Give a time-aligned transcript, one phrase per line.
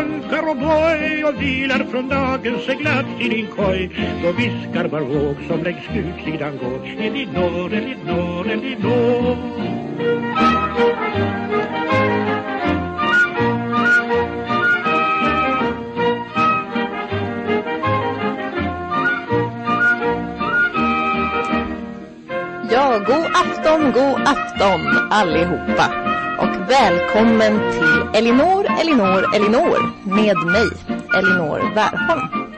[0.00, 3.90] ankar och boj och vilar från dagens seglat i din koj.
[4.22, 6.80] Då viskar var våg som längs skutsidan går.
[6.98, 9.36] Elinor, Elinor, Elinor.
[22.72, 24.80] Ja, god afton, god afton
[25.10, 26.09] allihopa.
[26.40, 30.68] Och välkommen till Elinor, Elinor, Elinor med mig,
[31.18, 32.54] Elinor Wärholm.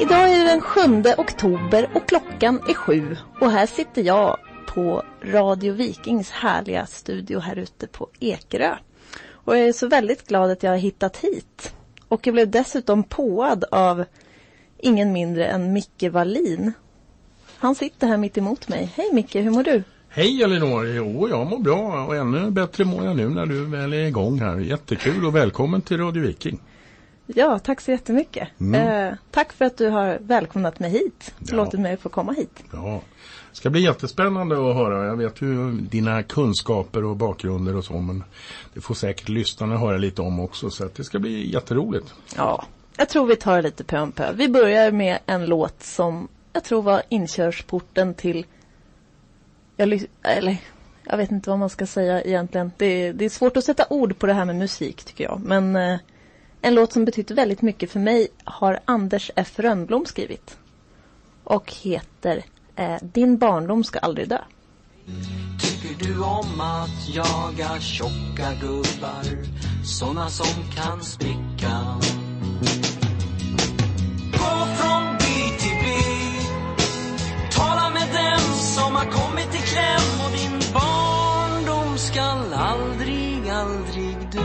[0.00, 0.80] Idag är det den 7
[1.18, 7.56] oktober och klockan är sju och här sitter jag på Radio Vikings härliga studio här
[7.56, 8.76] ute på Ekerö.
[9.30, 11.74] Och jag är så väldigt glad att jag har hittat hit.
[12.08, 14.04] Och jag blev dessutom påad av
[14.78, 16.72] ingen mindre än Micke Wallin.
[17.58, 18.92] Han sitter här mitt emot mig.
[18.96, 19.82] Hej Micke, hur mår du?
[20.16, 20.86] Hej Elinor!
[20.86, 24.40] Jo, jag mår bra och ännu bättre mår jag nu när du väl är igång
[24.40, 24.58] här.
[24.58, 26.60] Jättekul och välkommen till Radio Viking.
[27.26, 28.48] Ja, tack så jättemycket.
[28.60, 29.08] Mm.
[29.08, 31.34] Eh, tack för att du har välkomnat mig hit.
[31.38, 31.56] Ja.
[31.56, 32.64] Låtit mig få komma hit.
[32.72, 33.00] Ja,
[33.50, 35.06] det ska bli jättespännande att höra.
[35.06, 38.24] Jag vet ju dina kunskaper och bakgrunder och så, men
[38.74, 42.14] det får säkert lyssnarna höra lite om också, så att det ska bli jätteroligt.
[42.36, 42.64] Ja,
[42.96, 44.32] jag tror vi tar det lite pö om pö.
[44.34, 48.46] Vi börjar med en låt som jag tror var inkörsporten till...
[49.76, 50.56] Jag, eller,
[51.04, 52.72] jag vet inte vad man ska säga egentligen.
[52.76, 55.40] Det, det är svårt att sätta ord på det här med musik tycker jag.
[55.44, 55.98] Men eh,
[56.60, 60.56] en låt som betytt väldigt mycket för mig har Anders F Rönnblom skrivit.
[61.44, 62.44] Och heter
[62.76, 64.38] eh, Din barndom ska aldrig dö.
[65.60, 69.24] Tycker du om att jaga tjocka gubbar?
[69.84, 72.00] Såna som kan spricka.
[74.32, 76.04] Gå från by till by.
[77.56, 78.03] Tala med
[78.74, 80.08] som har kommit i kläm.
[80.24, 84.40] Och din barndom skall aldrig, aldrig dö.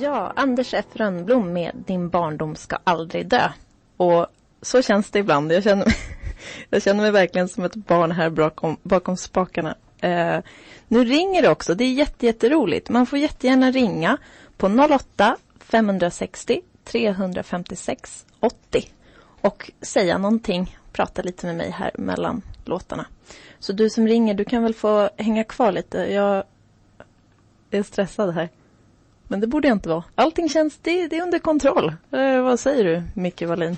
[0.00, 3.48] Ja, Anders F Rönnblom med Din barndom ska aldrig dö.
[3.96, 4.26] Och
[4.62, 5.52] så känns det ibland.
[5.52, 5.94] Jag känner, mig-
[6.70, 9.74] jag känner mig verkligen som ett barn här bakom, bakom spakarna.
[10.00, 10.38] Eh,
[10.88, 11.74] nu ringer det också.
[11.74, 12.88] Det är jätteroligt.
[12.88, 14.16] Man får jättegärna ringa
[14.56, 18.88] på 08 560 356 80
[19.40, 20.76] och säga någonting.
[20.92, 23.06] Prata lite med mig här mellan låtarna.
[23.58, 25.98] Så du som ringer, du kan väl få hänga kvar lite.
[25.98, 26.44] Jag
[27.70, 28.48] är stressad här.
[29.28, 30.04] Men det borde jag inte vara.
[30.14, 31.94] Allting känns, det, det är under kontroll.
[32.10, 33.76] Eh, vad säger du, Micke Wallin?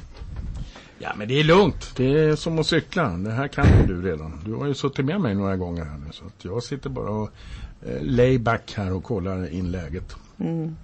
[0.99, 1.97] Ja, men det är lugnt.
[1.97, 3.09] Det är som att cykla.
[3.09, 4.41] Det här kan ju du redan.
[4.45, 7.11] Du har ju suttit med mig några gånger här nu, så att jag sitter bara
[7.11, 7.31] och
[7.87, 10.17] eh, lay back här och kollar in läget.
[10.41, 10.77] Mm.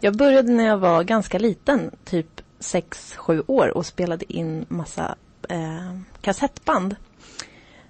[0.00, 5.14] Jag började när jag var ganska liten, typ 6-7 år och spelade in massa
[5.48, 6.96] eh, kassettband.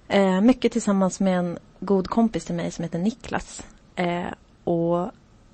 [0.09, 3.63] Eh, mycket tillsammans med en god kompis till mig som heter Niklas.
[3.97, 4.27] Eh,
[4.65, 5.11] och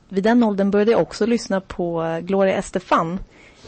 [0.09, 3.19] vid den åldern började jag också lyssna på Gloria Estefan.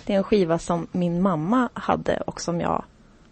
[0.06, 2.84] Det är en skiva som min mamma hade och som jag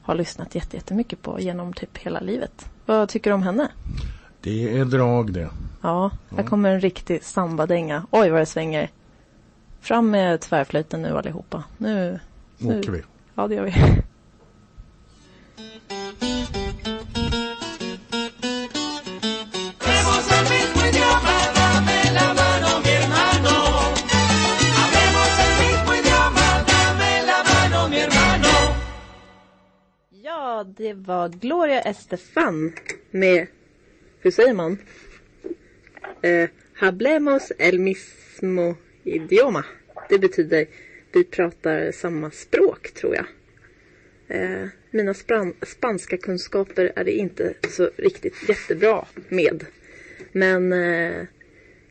[0.03, 2.71] har lyssnat jättemycket på genom typ hela livet.
[2.87, 3.69] Vad tycker du om henne?
[4.43, 5.49] Det är drag det.
[5.81, 8.07] Ja, här kommer en riktig sambadänga.
[8.11, 8.91] Oj vad det svänger.
[9.81, 11.65] Fram med tvärflöjten nu allihopa.
[11.79, 12.21] Nu,
[12.59, 13.03] nu Åker vi.
[13.35, 13.75] Ja, det gör vi.
[30.25, 32.73] Ja, det var Gloria Estefan
[33.11, 33.47] med,
[34.23, 34.79] hur säger man?
[36.23, 39.65] Eh, hablemos el mismo idioma.
[40.09, 40.67] Det betyder
[41.13, 43.27] vi pratar samma språk tror jag.
[44.29, 49.65] Eh, mina span spanska kunskaper är det inte så riktigt jättebra med.
[50.33, 51.27] Men eh,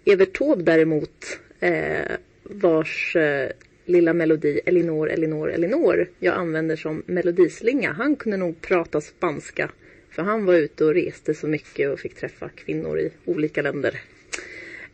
[0.06, 2.12] Evert Taube däremot, eh,
[2.44, 3.52] vars eh,
[3.86, 7.92] lilla melodi Elinor, Elinor, Elinor jag använder som melodislinga.
[7.92, 9.72] Han kunde nog prata spanska.
[10.12, 14.00] För han var ute och reste så mycket och fick träffa kvinnor i olika länder.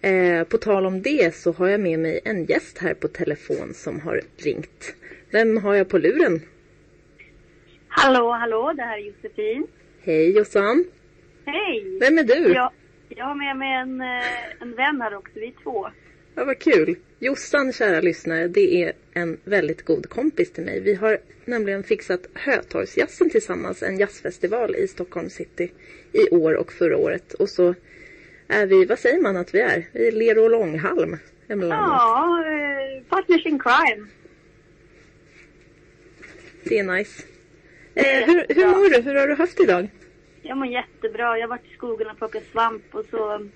[0.01, 3.73] Eh, på tal om det så har jag med mig en gäst här på telefon
[3.73, 4.95] som har ringt.
[5.31, 6.41] Vem har jag på luren?
[7.87, 9.67] Hallå, hallå, det här är Josefin.
[10.01, 10.85] Hej Jossan!
[11.45, 11.99] Hej!
[11.99, 12.53] Vem är du?
[12.53, 12.71] Jag,
[13.09, 15.89] jag har med mig en, eh, en vän här också, vi är två.
[16.37, 16.95] Ja, vad kul.
[17.19, 20.79] Jossan, kära lyssnare, det är en väldigt god kompis till mig.
[20.79, 25.71] Vi har nämligen fixat Hötorgsjazzen tillsammans, en jazzfestival i Stockholm city
[26.11, 27.33] i år och förra året.
[27.33, 27.75] Och så
[28.47, 29.87] är vi, vad säger man att vi är?
[29.91, 31.17] Vi är Lero och Långhalm.
[31.47, 34.07] Ja, eh, partners in crime.
[36.63, 37.23] Det är nice.
[37.95, 39.01] Eh, hur, hur mår du?
[39.01, 39.89] Hur har du haft idag?
[40.47, 41.38] Jag mår jättebra.
[41.38, 43.47] Jag har varit i skogen och plockat svamp och så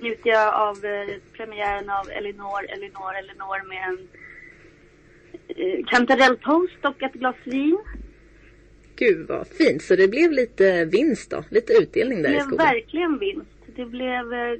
[0.00, 4.08] njuter jag av eh, premiären av Elinor, Elinor, Elinor med en
[5.48, 7.78] eh, kantarelltoast och ett glas vin.
[8.96, 9.82] Gud vad fint.
[9.82, 11.44] Så det blev lite vinst då?
[11.50, 12.66] Lite utdelning Det där i blev skogen?
[12.66, 13.50] verkligen vinst.
[13.76, 14.58] Det blev eh,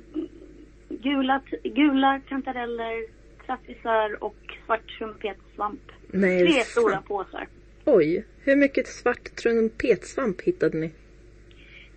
[0.88, 3.06] gula, gula kantareller,
[3.46, 5.80] traffisar och svart trumpetsvamp.
[6.06, 7.46] Nej, Tre stora påsar.
[7.84, 10.90] Oj, hur mycket svart trumpetsvamp hittade ni?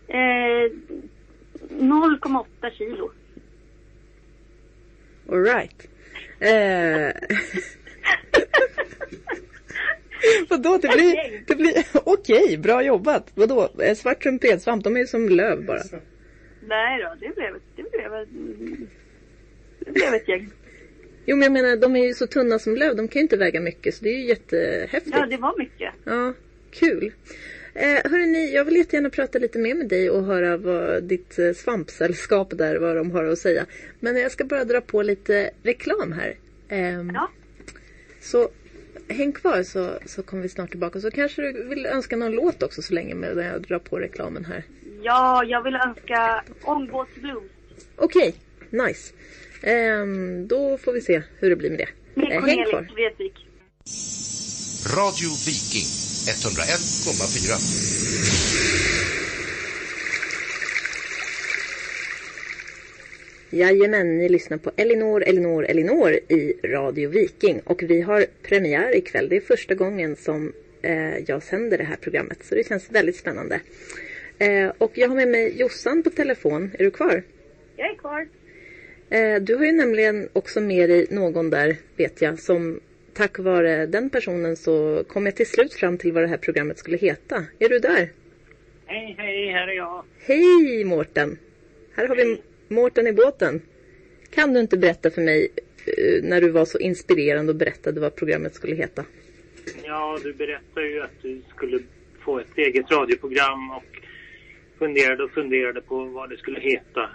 [0.08, 0.72] Eh,
[1.70, 3.12] 0,8 kilo.
[5.30, 5.88] Alright.
[6.40, 7.10] Eh...
[10.50, 11.44] Vadå, det blir...
[11.48, 11.86] Det blir...
[11.94, 13.32] Okej, bra jobbat.
[13.36, 15.82] Vadå, svart trumpetsvamp, de är som löv bara.
[16.68, 18.12] Nej då, det blev, det blev,
[19.80, 20.50] det blev ett gäng.
[21.26, 23.38] Jo, men jag menar, de är ju så tunna som löv, de kan ju inte
[23.38, 25.16] väga mycket, så det är ju jättehäftigt.
[25.18, 25.94] Ja, det var mycket.
[26.04, 26.34] Ja,
[26.72, 27.12] kul.
[27.76, 31.54] Eh, hörrni, jag vill jättegärna prata lite mer med dig och höra vad ditt eh,
[31.54, 33.66] svampsällskap där, vad de har att säga.
[34.00, 36.36] Men jag ska bara dra på lite reklam här.
[36.70, 37.30] Ehm, Ja.
[38.22, 38.50] Så
[39.08, 41.00] häng kvar så, så kommer vi snart tillbaka.
[41.02, 44.46] Så kanske du vill önska någon låt också så länge medan jag drar på reklamen
[44.46, 44.64] här.
[45.02, 47.44] Ja, jag vill önska Ångbåtsblues
[47.96, 48.36] Okej,
[48.70, 49.14] nice.
[49.62, 51.90] Ehm, då får vi se hur det blir med det.
[52.22, 52.88] med Eh, häng kvar.
[54.98, 57.94] Radio Viking 101,4.
[63.50, 67.62] Jajamän, ni lyssnar på Elinor, Elinor, Elinor i Radio Viking.
[67.64, 69.30] Och vi har premiär ikväll.
[69.30, 72.38] Det är första gången som eh, jag sänder det här programmet.
[72.44, 73.60] Så det känns väldigt spännande.
[74.40, 76.72] Eh, och jag har med mig Jossan på telefon.
[76.80, 77.24] Är du kvar?
[77.76, 78.28] Jag är kvar.
[79.10, 82.80] Eh, du har ju nämligen också med dig någon där, vet jag, som
[83.14, 86.78] tack vare den personen så kom jag till slut fram till vad det här programmet
[86.78, 87.44] skulle heta.
[87.60, 88.10] Är du där?
[88.86, 90.06] Hej, hej, här är jag.
[90.20, 91.38] Hej Mårten!
[91.96, 93.62] Här har vi Mårten i båten.
[94.30, 95.50] Kan du inte berätta för mig
[95.86, 99.06] eh, när du var så inspirerande och berättade vad programmet skulle heta?
[99.84, 101.80] Ja, du berättade ju att du skulle
[102.20, 104.02] få ett eget radioprogram och
[104.80, 107.10] funderade och funderade på vad det skulle heta.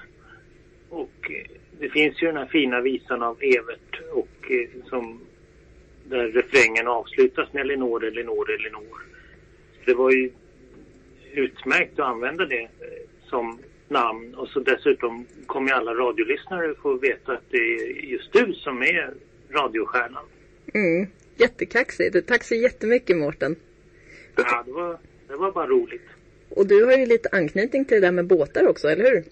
[0.88, 1.46] Och eh,
[1.80, 5.20] det finns ju den här fina visan av Evert och eh, som
[6.08, 9.02] där refrängen avslutas med Elinor, Elinor, Elinor.
[9.84, 10.30] Det var ju
[11.32, 12.68] utmärkt att använda det eh,
[13.28, 13.58] som
[13.88, 18.82] namn och så dessutom kommer alla radiolyssnare få veta att det är just du som
[18.82, 19.14] är
[19.50, 20.24] radiostjärnan.
[20.74, 21.06] Mm,
[21.36, 22.26] jättekaxigt.
[22.26, 23.56] Tack så jättemycket Mårten.
[24.36, 26.08] Ja, det var, det var bara roligt.
[26.48, 29.24] Och du har ju lite anknytning till det där med båtar också, eller hur?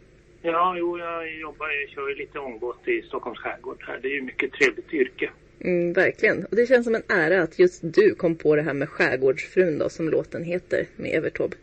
[0.42, 3.98] Ja, jo, jag jobbar, jag kör ju lite ångbåt i Stockholms skärgård här.
[4.02, 5.30] Det är ju mycket trevligt yrke.
[5.60, 6.44] Mm, verkligen.
[6.44, 9.78] Och det känns som en ära att just du kom på det här med Skärgårdsfrun
[9.78, 11.56] då, som låten heter, med Evert Taube.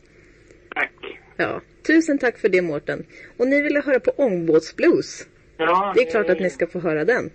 [0.75, 0.91] Tack.
[1.37, 3.05] Ja, tusen tack för det Mårten.
[3.37, 5.27] Och ni ville höra på ångbåtsblues.
[5.57, 7.29] Ja, Det är klart att ni ska få höra den.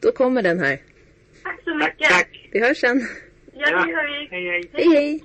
[0.00, 0.78] Då kommer den här.
[1.42, 2.10] Tack så Tack, mycket.
[2.10, 2.48] tack.
[2.52, 3.06] Vi hörs sen.
[3.52, 4.28] Ja, det gör vi.
[4.30, 4.70] Hej, hej.
[4.72, 5.20] Hej hej!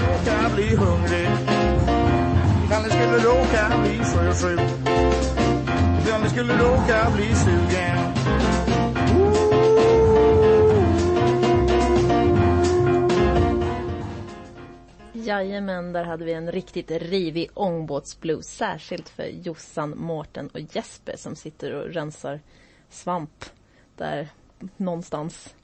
[0.00, 1.28] råka bli hungrig
[2.64, 4.60] Ifall ni skulle råka bli sjösjuk
[6.16, 8.12] om du skulle råka bli sugen
[15.12, 18.46] Jajamän, där hade vi en riktigt rivig ångbåtsblues.
[18.46, 22.40] Särskilt för Jossan, Mårten och Jesper som sitter och rensar
[22.88, 23.44] svamp
[23.96, 24.28] där
[24.76, 25.54] någonstans.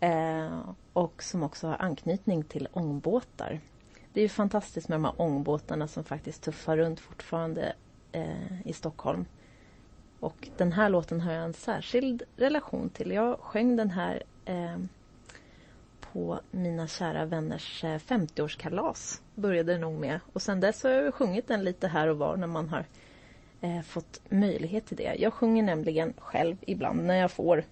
[0.00, 0.60] Eh,
[0.92, 3.60] och som också har anknytning till ångbåtar.
[4.12, 7.72] Det är ju fantastiskt med de här ångbåtarna som faktiskt tuffar runt fortfarande
[8.12, 9.24] eh, i Stockholm.
[10.20, 13.10] Och den här låten har jag en särskild relation till.
[13.10, 14.78] Jag sjöng den här eh,
[16.00, 19.20] på mina kära vänners eh, 50-årskalas.
[19.34, 20.20] Började det nog med.
[20.32, 22.84] Och sen dess har jag sjungit den lite här och var när man har
[23.60, 25.14] eh, fått möjlighet till det.
[25.18, 27.64] Jag sjunger nämligen själv ibland när jag får.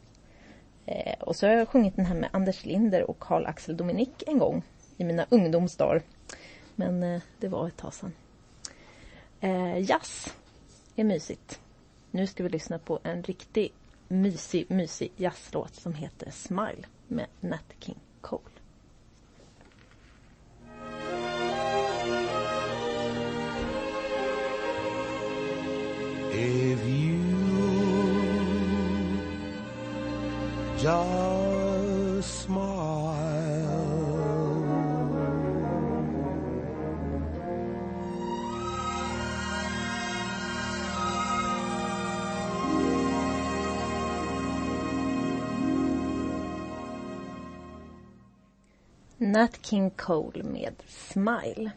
[0.86, 4.38] Eh, och så har jag sjungit den här med Anders Linder och Carl-Axel Dominik en
[4.38, 4.62] gång
[4.96, 6.02] i mina ungdomsdagar.
[6.74, 8.12] Men eh, det var ett tag sedan.
[9.40, 10.34] Eh, jazz
[10.96, 11.60] är mysigt.
[12.10, 13.72] Nu ska vi lyssna på en riktig
[14.08, 18.42] mysig, mysig jazzlåt som heter Smile med Nat King Cole.
[26.32, 27.18] If you
[30.82, 33.67] just smile
[49.20, 51.70] Nat King Cole med Smile.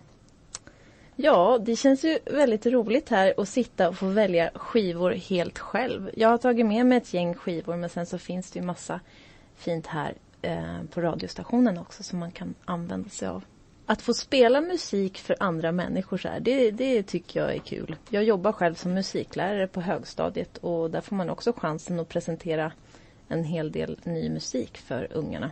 [1.16, 6.10] Ja, det känns ju väldigt roligt här att sitta och få välja skivor helt själv.
[6.14, 9.00] Jag har tagit med mig ett gäng skivor men sen så finns det ju massa
[9.56, 13.44] fint här eh, på radiostationen också som man kan använda sig av.
[13.86, 17.96] Att få spela musik för andra människor så här, det, det tycker jag är kul.
[18.10, 22.72] Jag jobbar själv som musiklärare på högstadiet och där får man också chansen att presentera
[23.28, 25.52] en hel del ny musik för ungarna.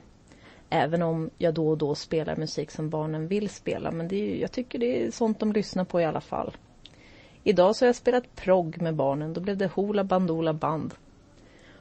[0.70, 3.92] Även om jag då och då spelar musik som barnen vill spela.
[3.92, 6.58] Men det är, jag tycker det är sånt de lyssnar på i alla fall.
[7.44, 9.34] Idag så har jag spelat progg med barnen.
[9.34, 10.94] Då blev det Hoola Bandoola Band.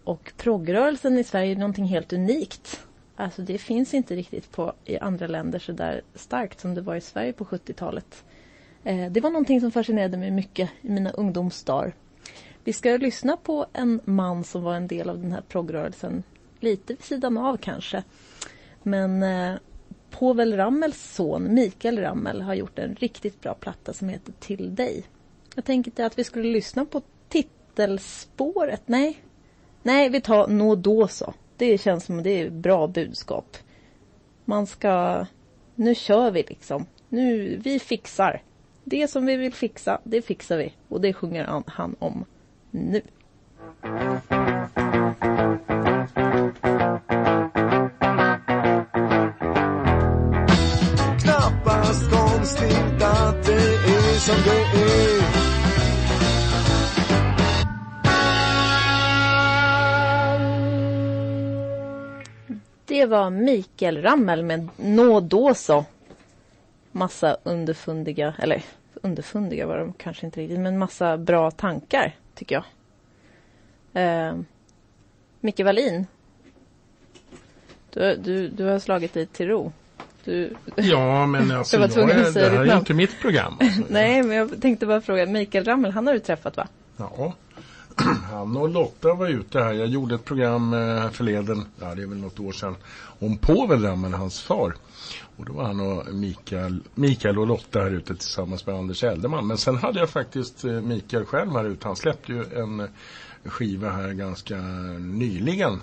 [0.04, 2.86] Och proggrörelsen i Sverige är någonting helt unikt.
[3.16, 6.96] Alltså det finns inte riktigt på, i andra länder så där starkt som det var
[6.96, 8.24] i Sverige på 70-talet.
[8.84, 11.94] Eh, det var någonting som fascinerade mig mycket i mina ungdomsdagar.
[12.64, 16.22] Vi ska lyssna på en man som var en del av den här proggrörelsen.
[16.60, 18.02] Lite vid sidan av kanske.
[18.82, 19.54] Men eh,
[20.10, 25.04] Povel Ramels son Mikael Rammel har gjort en riktigt bra platta som heter Till dig.
[25.54, 28.82] Jag tänkte att vi skulle lyssna på titelspåret.
[28.86, 29.22] Nej,
[29.82, 31.34] nej vi tar Nå då så.
[31.56, 33.56] Det känns som det är bra budskap.
[34.44, 35.26] Man ska...
[35.74, 36.86] Nu kör vi liksom.
[37.08, 38.42] Nu, vi fixar.
[38.84, 40.74] Det som vi vill fixa, det fixar vi.
[40.88, 42.24] Och det sjunger han om
[42.70, 43.02] nu.
[62.98, 65.84] Det var Mikael Rammel med Nå då så.
[66.92, 68.62] Massa underfundiga, eller
[69.02, 72.64] underfundiga var de kanske inte riktigt, men massa bra tankar tycker jag.
[74.02, 74.36] Eh,
[75.40, 76.06] Micke Wallin.
[77.90, 79.72] Du, du, du har slagit dig till ro.
[80.24, 83.56] Du, Ja, men alltså, Jag jag är, det här är ju inte mitt program.
[83.60, 83.82] Alltså.
[83.88, 85.26] Nej, men jag tänkte bara fråga.
[85.26, 86.68] Mikael Rammel, han har du träffat va?
[86.96, 87.34] Ja.
[88.30, 89.72] Han och Lotta var ute här.
[89.72, 92.76] Jag gjorde ett program eh, förleden, ja, det är väl något år sedan,
[93.18, 94.74] om Povel Ramel, hans far.
[95.36, 99.46] Och då var han och Mikael, Mikael och Lotta här ute tillsammans med Anders Eldeman.
[99.46, 101.86] Men sen hade jag faktiskt eh, Mikael själv här ute.
[101.86, 102.86] Han släppte ju en eh,
[103.44, 104.56] skiva här ganska
[104.98, 105.80] nyligen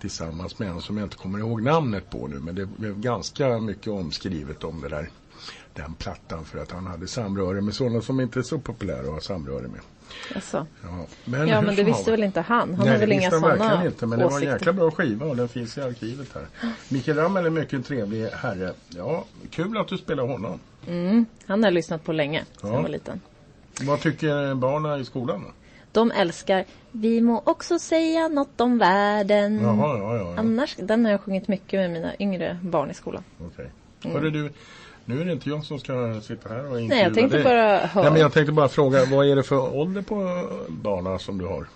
[0.00, 2.38] tillsammans med en som jag inte kommer ihåg namnet på nu.
[2.38, 5.10] Men det blev ganska mycket omskrivet om det där.
[5.74, 9.12] Den plattan för att han hade samröre med sådana som inte är så populära att
[9.12, 9.80] ha samröre med.
[10.34, 10.66] Alltså.
[10.82, 12.74] Ja, men, Ja, men det visste väl inte han?
[12.74, 14.06] Han Nej, har väl inga sådana verkligen inte.
[14.06, 14.52] Men det var en åsikter.
[14.54, 16.46] jäkla bra skiva och den finns i arkivet här.
[16.88, 18.72] Mikael Ramel är mycket trevlig herre.
[18.88, 20.58] Ja, kul att du spelar honom.
[20.88, 22.68] Mm, han har jag lyssnat på länge, Ja.
[22.68, 23.20] jag var liten.
[23.82, 25.50] Vad tycker barnen i skolan då?
[25.92, 29.60] De älskar Vi må också säga något om världen.
[29.62, 30.18] Jaha, ja, ja.
[30.18, 30.34] ja.
[30.38, 33.24] Annars, den har jag sjungit mycket med mina yngre barn i skolan.
[33.46, 33.70] Okej.
[34.04, 34.16] Mm.
[34.16, 34.52] Hörru du,
[35.04, 37.44] nu är det inte jag som ska sitta här och intervjua Nej, jag tänkte dig.
[37.44, 38.02] bara höra.
[38.04, 41.44] Nej, men jag tänkte bara fråga, vad är det för ålder på barnen som du
[41.44, 41.66] har?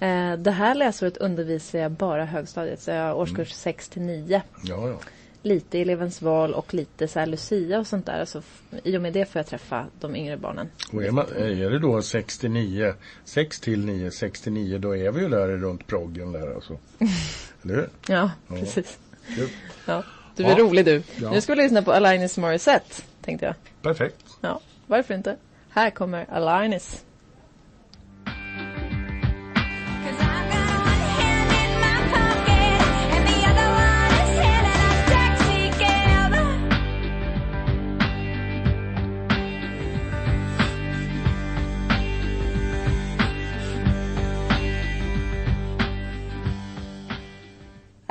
[0.00, 4.42] Eh, det här läsåret undervisar jag bara högstadiet, så jag har årskurs 6 till 9.
[4.64, 4.96] Ja, ja.
[5.42, 8.20] Lite elevens val och lite så här Lucia och sånt där.
[8.20, 8.42] Alltså,
[8.84, 10.68] I och med det får jag träffa de yngre barnen.
[10.92, 15.28] Och är, man, är det då 69, 6 till 9, 69, då är vi ju
[15.28, 16.78] där runt proggen där alltså.
[17.64, 17.88] Eller hur?
[18.08, 18.54] Ja, Ja.
[18.56, 18.98] precis.
[19.36, 19.48] Kul.
[19.86, 20.02] Ja.
[20.36, 20.58] Du är Ja.
[20.58, 21.02] rolig du.
[21.22, 21.30] Ja.
[21.30, 23.54] Nu ska vi lyssna på Alanis Morissette, tänkte jag.
[23.82, 24.16] Perfekt.
[24.40, 25.36] Ja, varför inte?
[25.70, 27.04] Här kommer Alanis.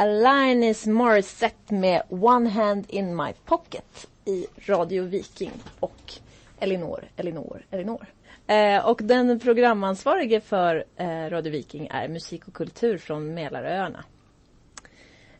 [0.03, 6.13] Alanis Morissette med One Hand In My Pocket i Radio Viking och
[6.60, 8.05] Elinor, Elinor, Elinor.
[8.48, 14.03] Eh, och den programansvarige för eh, Radio Viking är musik och kultur från Mälaröarna.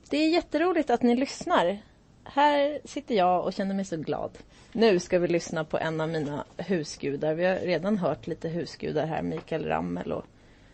[0.10, 1.78] Det är jätteroligt att ni lyssnar.
[2.24, 4.38] Här sitter jag och känner mig så glad.
[4.72, 7.34] Nu ska vi lyssna på en av mina husgudar.
[7.34, 10.26] Vi har redan hört lite husgudar här, Mikael Rammel och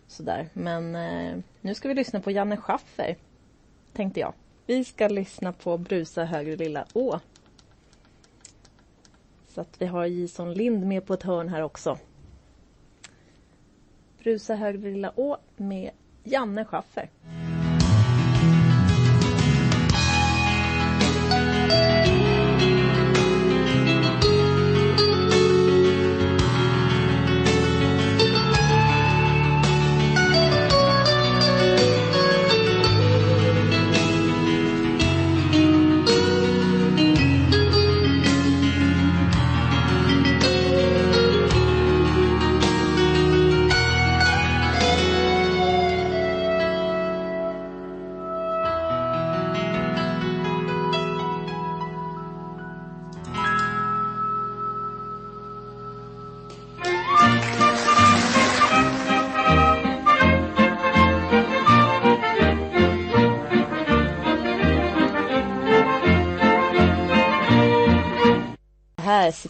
[0.07, 0.49] sådär.
[0.53, 3.15] Men eh, nu ska vi lyssna på Janne Schaffer
[3.93, 4.33] tänkte jag.
[4.65, 7.19] Vi ska lyssna på Brusa högre lilla å.
[9.47, 11.97] Så att vi har Jason Lind med på ett hörn här också.
[14.23, 15.91] Brusa högre lilla å med
[16.23, 17.09] Janne Schaffer.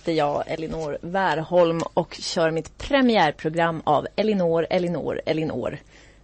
[0.09, 5.77] Heter jag, Elinor Wärholm och kör mitt premiärprogram av Elinor, Elinor, Elinor.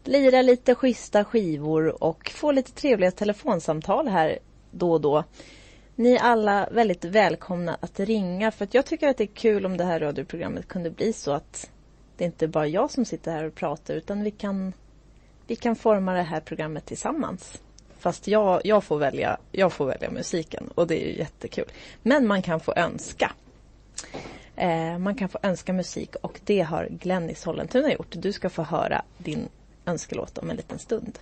[0.04, 4.40] Lirar lite schyssta skivor och får lite trevliga telefonsamtal här
[4.72, 5.24] då och då.
[5.96, 9.66] Ni är alla väldigt välkomna att ringa för att jag tycker att det är kul
[9.66, 11.70] om det här radioprogrammet kunde bli så att
[12.18, 14.74] det inte bara jag som sitter här och pratar utan vi kan,
[15.48, 17.62] vi kan forma det här programmet tillsammans.
[18.00, 21.66] Fast jag, jag, får välja, jag får välja musiken och det är ju jättekul.
[22.04, 23.32] Men man kan få önska.
[24.56, 28.08] Eh, man kan få önska musik och det har Glenn i Sollentuna gjort.
[28.10, 29.50] Du ska få höra din
[29.86, 31.20] önskelåt om en liten stund.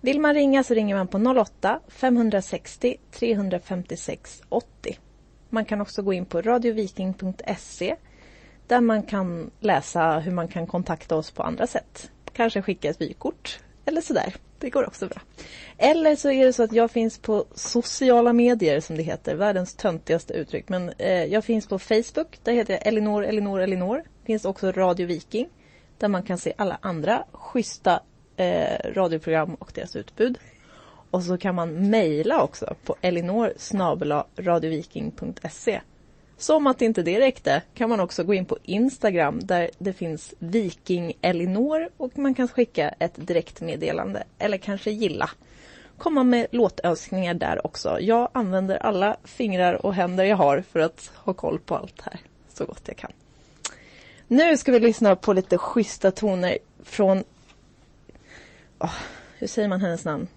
[0.00, 4.98] Vill man ringa så ringer man på 08-560 356 80.
[5.50, 7.96] Man kan också gå in på radioviking.se
[8.66, 12.10] där man kan läsa hur man kan kontakta oss på andra sätt.
[12.32, 14.34] Kanske skicka ett vykort eller sådär.
[14.58, 15.20] Det går också bra.
[15.78, 19.34] Eller så är det så att jag finns på sociala medier som det heter.
[19.34, 20.68] Världens töntigaste uttryck.
[20.68, 22.38] Men eh, jag finns på Facebook.
[22.42, 24.02] Där heter jag Elinor, Elinor, Elinor.
[24.24, 25.48] Finns också Radio Viking.
[25.98, 28.00] Där man kan se alla andra schyssta
[28.36, 30.38] eh, radioprogram och deras utbud.
[31.10, 33.52] Och så kan man mejla också på elinor
[34.36, 35.80] radioviking.se.
[36.38, 40.34] Som att inte det räckte kan man också gå in på Instagram där det finns
[40.38, 45.30] Viking Elinor och man kan skicka ett direktmeddelande eller kanske gilla.
[45.98, 48.00] Komma med låtönskningar där också.
[48.00, 52.20] Jag använder alla fingrar och händer jag har för att ha koll på allt här
[52.48, 53.12] så gott jag kan.
[54.28, 57.24] Nu ska vi lyssna på lite schyssta toner från...
[58.78, 58.94] Oh,
[59.38, 60.28] hur säger man hennes namn?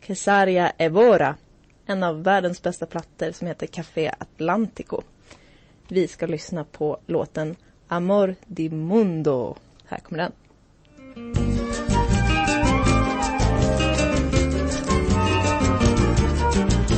[0.00, 1.36] Kesaria Evora.
[1.86, 5.02] En av världens bästa plattor som heter Café Atlantico.
[5.92, 7.56] Vi ska lyssna på låten
[7.88, 9.56] Amor di Mundo.
[9.84, 10.32] Här kommer den.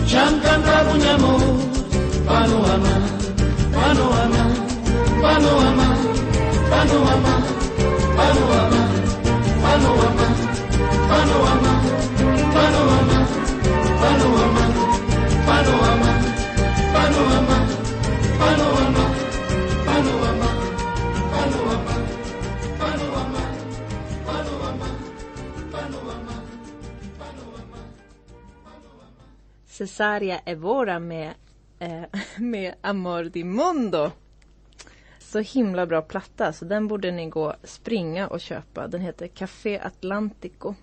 [0.06, 1.00] Ci han cantato un
[29.74, 31.34] Cesaria Evora med,
[31.78, 32.02] eh,
[32.38, 34.10] med Amor di Mondo.
[35.18, 38.88] Så himla bra platta, så den borde ni gå springa och köpa.
[38.88, 40.74] Den heter Café Atlantico.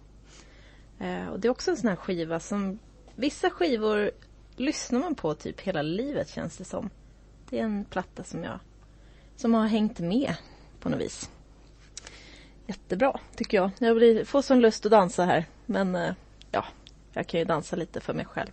[0.99, 2.80] Eh, och det är också en sån här skiva som
[3.15, 4.12] vissa skivor
[4.56, 6.89] lyssnar man på typ hela livet känns det som.
[7.49, 8.60] Det är en platta som jag
[9.36, 10.36] som har hängt med
[10.80, 11.30] på något vis.
[12.67, 13.71] Jättebra tycker jag.
[13.80, 15.45] Jag blir, får sån lust att dansa här.
[15.65, 16.13] Men eh,
[16.51, 16.65] ja,
[17.13, 18.51] jag kan ju dansa lite för mig själv.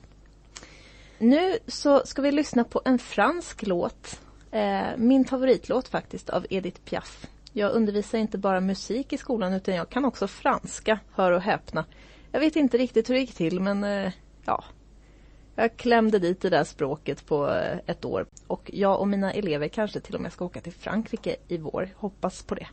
[1.19, 4.21] Nu så ska vi lyssna på en fransk låt.
[4.51, 7.27] Eh, min favoritlåt faktiskt av Edith Piaf.
[7.53, 11.85] Jag undervisar inte bara musik i skolan utan jag kan också franska, hör och häpna.
[12.33, 14.13] Jag vet inte riktigt hur det gick till men eh,
[14.45, 14.65] ja,
[15.55, 18.27] jag klämde dit det där språket på eh, ett år.
[18.47, 21.89] Och jag och mina elever kanske till och med ska åka till Frankrike i vår.
[21.97, 22.67] Hoppas på det.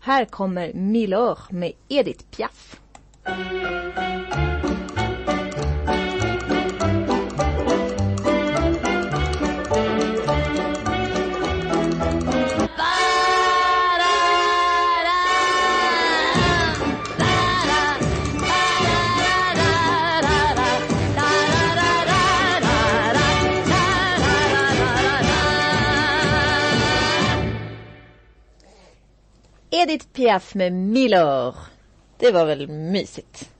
[0.00, 2.80] Här kommer Milor med Edith Piaf.
[29.82, 31.54] Edith Piaf med Miller.
[32.18, 33.50] Det var väl mysigt.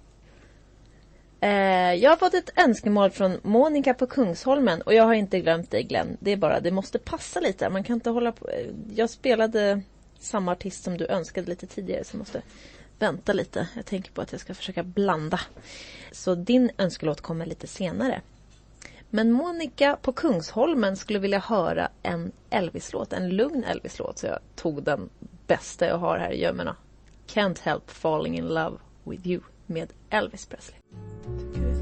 [1.41, 5.71] Eh, jag har fått ett önskemål från Monica på Kungsholmen och jag har inte glömt
[5.71, 6.17] dig Glenn.
[6.21, 7.69] Det är bara, det måste passa lite.
[7.69, 8.49] Man kan inte hålla på.
[8.49, 9.83] Eh, jag spelade
[10.19, 12.43] samma artist som du önskade lite tidigare så jag måste
[12.99, 13.69] vänta lite.
[13.77, 15.41] Jag tänker på att jag ska försöka blanda.
[16.13, 18.21] Så din önskelåt kommer lite senare.
[19.11, 24.19] Men Monica på Kungsholmen skulle vilja höra en Elvis-låt, en lugn Elvis-låt.
[24.19, 25.09] Så jag tog den
[25.51, 26.77] bästa jag har här i gömmorna.
[27.27, 30.77] Can't help falling in love with you med Elvis Presley.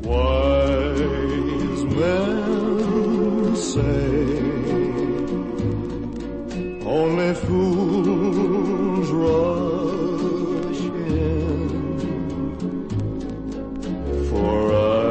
[0.02, 4.38] Wise men say
[6.87, 11.68] only fools rush in,
[14.31, 15.07] for I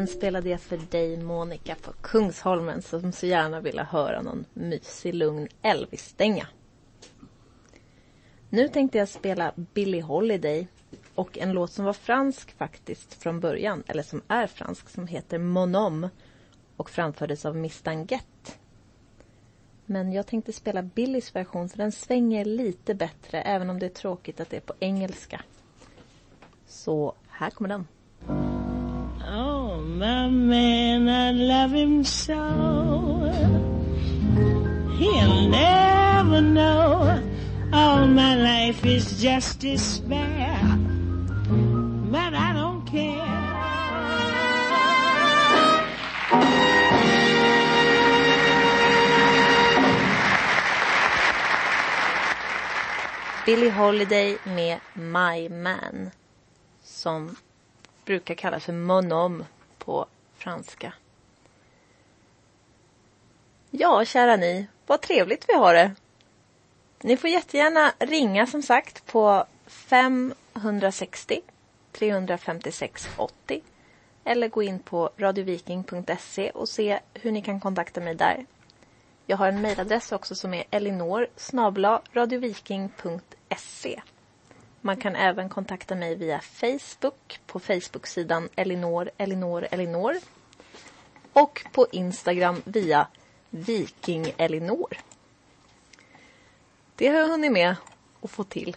[0.00, 5.14] Den spelade jag för dig Monica på Kungsholmen som så gärna ville höra någon mysig
[5.14, 6.46] lugn Elvis-stänga.
[8.48, 10.68] Nu tänkte jag spela Billie Holiday
[11.14, 15.38] och en låt som var fransk faktiskt från början, eller som är fransk, som heter
[15.38, 16.08] Monom
[16.76, 17.82] och framfördes av Miss
[19.86, 23.90] Men jag tänkte spela Billies version för den svänger lite bättre även om det är
[23.90, 25.42] tråkigt att det är på engelska.
[26.66, 28.49] Så här kommer den.
[29.80, 32.34] My man, I love him so.
[34.98, 37.22] He'll never know.
[37.72, 40.58] All my life is just despair.
[42.10, 43.26] But I don't care.
[53.46, 56.10] Billie Holiday med My Man.
[56.82, 57.36] Som
[58.04, 59.44] brukar kallas för Mon Homme
[59.84, 60.92] på franska.
[63.70, 64.66] Ja, kära ni.
[64.86, 65.94] Vad trevligt vi har det.
[67.02, 71.40] Ni får jättegärna ringa som sagt på 560
[71.92, 73.62] 356 80
[74.24, 78.46] eller gå in på radioviking.se och se hur ni kan kontakta mig där.
[79.26, 81.26] Jag har en mejladress också som är elinor
[82.12, 84.00] radioviking.se.
[84.80, 90.16] Man kan även kontakta mig via Facebook på Facebook-sidan Elinor, Elinor, Elinor.
[91.32, 93.06] Och på Instagram via
[93.50, 94.96] Viking Elinor.
[96.96, 97.76] Det har jag hunnit med
[98.22, 98.76] att få till.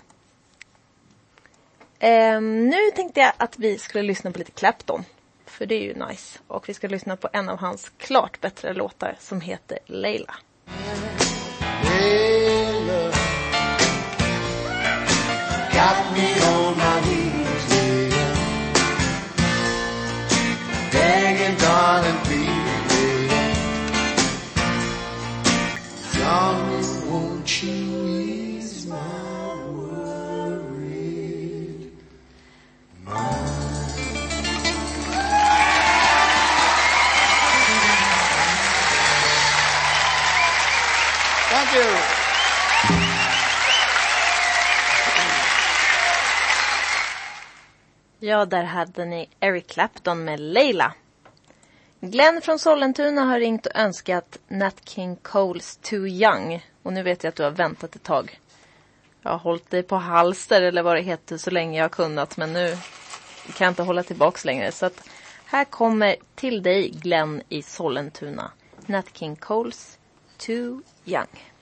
[1.99, 5.03] Ehm, nu tänkte jag att vi skulle lyssna på lite Clapton.
[5.45, 6.39] För det är ju nice.
[6.47, 10.35] Och vi ska lyssna på en av hans klart bättre låtar som heter Leila.
[15.83, 17.22] Got me on my knees,
[48.25, 50.93] Ja, där hade ni Eric Clapton med Leila.
[51.99, 56.65] Glenn från Sollentuna har ringt och önskat Nat King Coles Too Young.
[56.83, 58.39] Och nu vet jag att du har väntat ett tag.
[59.21, 62.37] Jag har hållit dig på halster eller vad det heter så länge jag har kunnat.
[62.37, 62.77] Men nu
[63.53, 64.71] kan jag inte hålla tillbaks längre.
[64.71, 65.09] Så att
[65.45, 68.51] här kommer till dig Glenn i Sollentuna.
[68.85, 69.97] Nat King Coles
[70.37, 71.52] Too Young.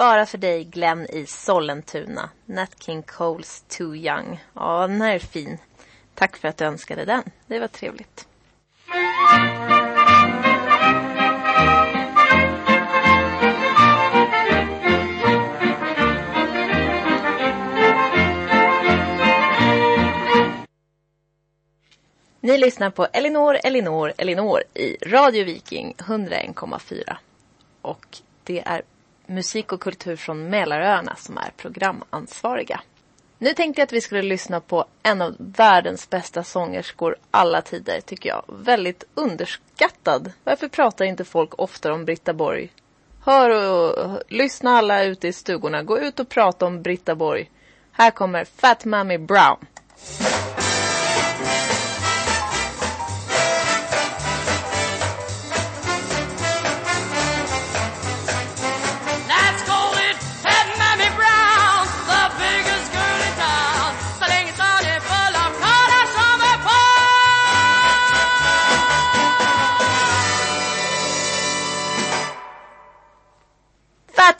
[0.00, 2.30] Bara för dig Glenn i Sollentuna.
[2.46, 4.44] Nat King Coles Too Young.
[4.54, 5.58] Ja, den här är fin.
[6.14, 7.22] Tack för att du önskade den.
[7.46, 8.28] Det var trevligt.
[22.40, 27.16] Ni lyssnar på Elinor, Elinor, Elinor i Radio Viking 101,4.
[27.82, 28.82] Och det är
[29.30, 32.80] musik och kultur från Mälaröarna som är programansvariga.
[33.38, 38.00] Nu tänkte jag att vi skulle lyssna på en av världens bästa sångerskor alla tider,
[38.00, 38.44] tycker jag.
[38.48, 40.32] Väldigt underskattad.
[40.44, 42.70] Varför pratar inte folk oftare om Britta Borg?
[43.24, 45.82] Hör och lyssna alla ute i stugorna.
[45.82, 47.50] Gå ut och prata om Britta Borg.
[47.92, 49.66] Här kommer Fat Mammy Brown.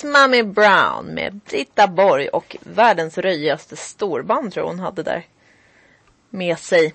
[0.01, 5.27] Fat Mommy Brown med Britta Borg och världens röjigaste storband tror jag hon hade där
[6.31, 6.95] med sig.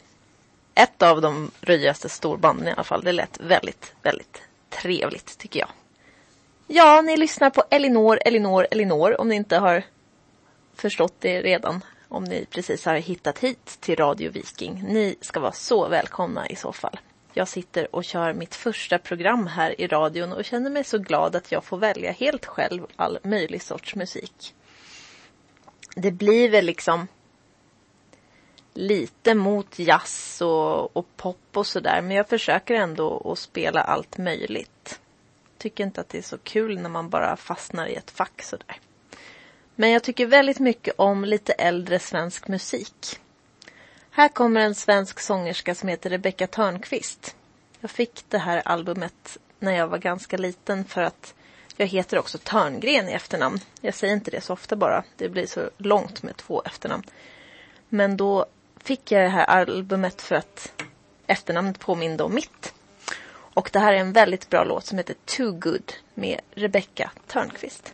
[0.75, 3.03] Ett av de röjigaste storbanden i alla fall.
[3.03, 5.69] Det lät väldigt, väldigt trevligt tycker jag.
[6.67, 9.83] Ja, ni lyssnar på Elinor, Elinor, Elinor om ni inte har
[10.75, 11.83] förstått det redan.
[12.07, 14.83] Om ni precis har hittat hit till Radio Viking.
[14.87, 16.99] Ni ska vara så välkomna i så fall.
[17.37, 21.35] Jag sitter och kör mitt första program här i radion och känner mig så glad
[21.35, 24.55] att jag får välja helt själv all möjlig sorts musik.
[25.95, 27.07] Det blir väl liksom
[28.73, 34.17] lite mot jazz och, och pop och sådär men jag försöker ändå att spela allt
[34.17, 34.99] möjligt.
[35.57, 38.79] Tycker inte att det är så kul när man bara fastnar i ett fack sådär.
[39.75, 43.19] Men jag tycker väldigt mycket om lite äldre svensk musik.
[44.17, 47.35] Här kommer en svensk sångerska som heter Rebecca Törnqvist.
[47.79, 51.33] Jag fick det här albumet när jag var ganska liten för att
[51.77, 53.59] jag heter också Törngren i efternamn.
[53.81, 55.03] Jag säger inte det så ofta bara.
[55.17, 57.03] Det blir så långt med två efternamn.
[57.89, 58.45] Men då
[58.83, 60.83] fick jag det här albumet för att
[61.27, 62.73] efternamnet påminde om mitt.
[63.29, 67.93] Och det här är en väldigt bra låt som heter Too Good med Rebecca Törnqvist.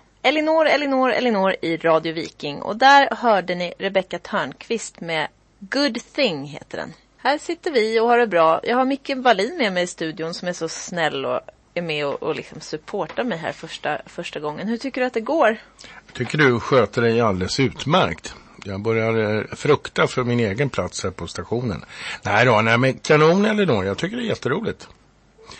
[0.23, 2.61] Elinor, Elinor, Elinor i Radio Viking.
[2.61, 5.27] Och där hörde ni Rebecca Törnqvist med
[5.59, 6.93] Good Thing heter den.
[7.17, 8.59] Här sitter vi och har det bra.
[8.63, 11.39] Jag har Micke Wallin med mig i studion som är så snäll och
[11.73, 14.67] är med och, och liksom supportar mig här första, första gången.
[14.67, 15.57] Hur tycker du att det går?
[16.05, 18.35] Jag tycker du sköter dig alldeles utmärkt.
[18.65, 21.85] Jag börjar eh, frukta för min egen plats här på stationen.
[22.23, 23.85] Nej då, nej men kanon Elinor.
[23.85, 24.87] Jag tycker det är jätteroligt.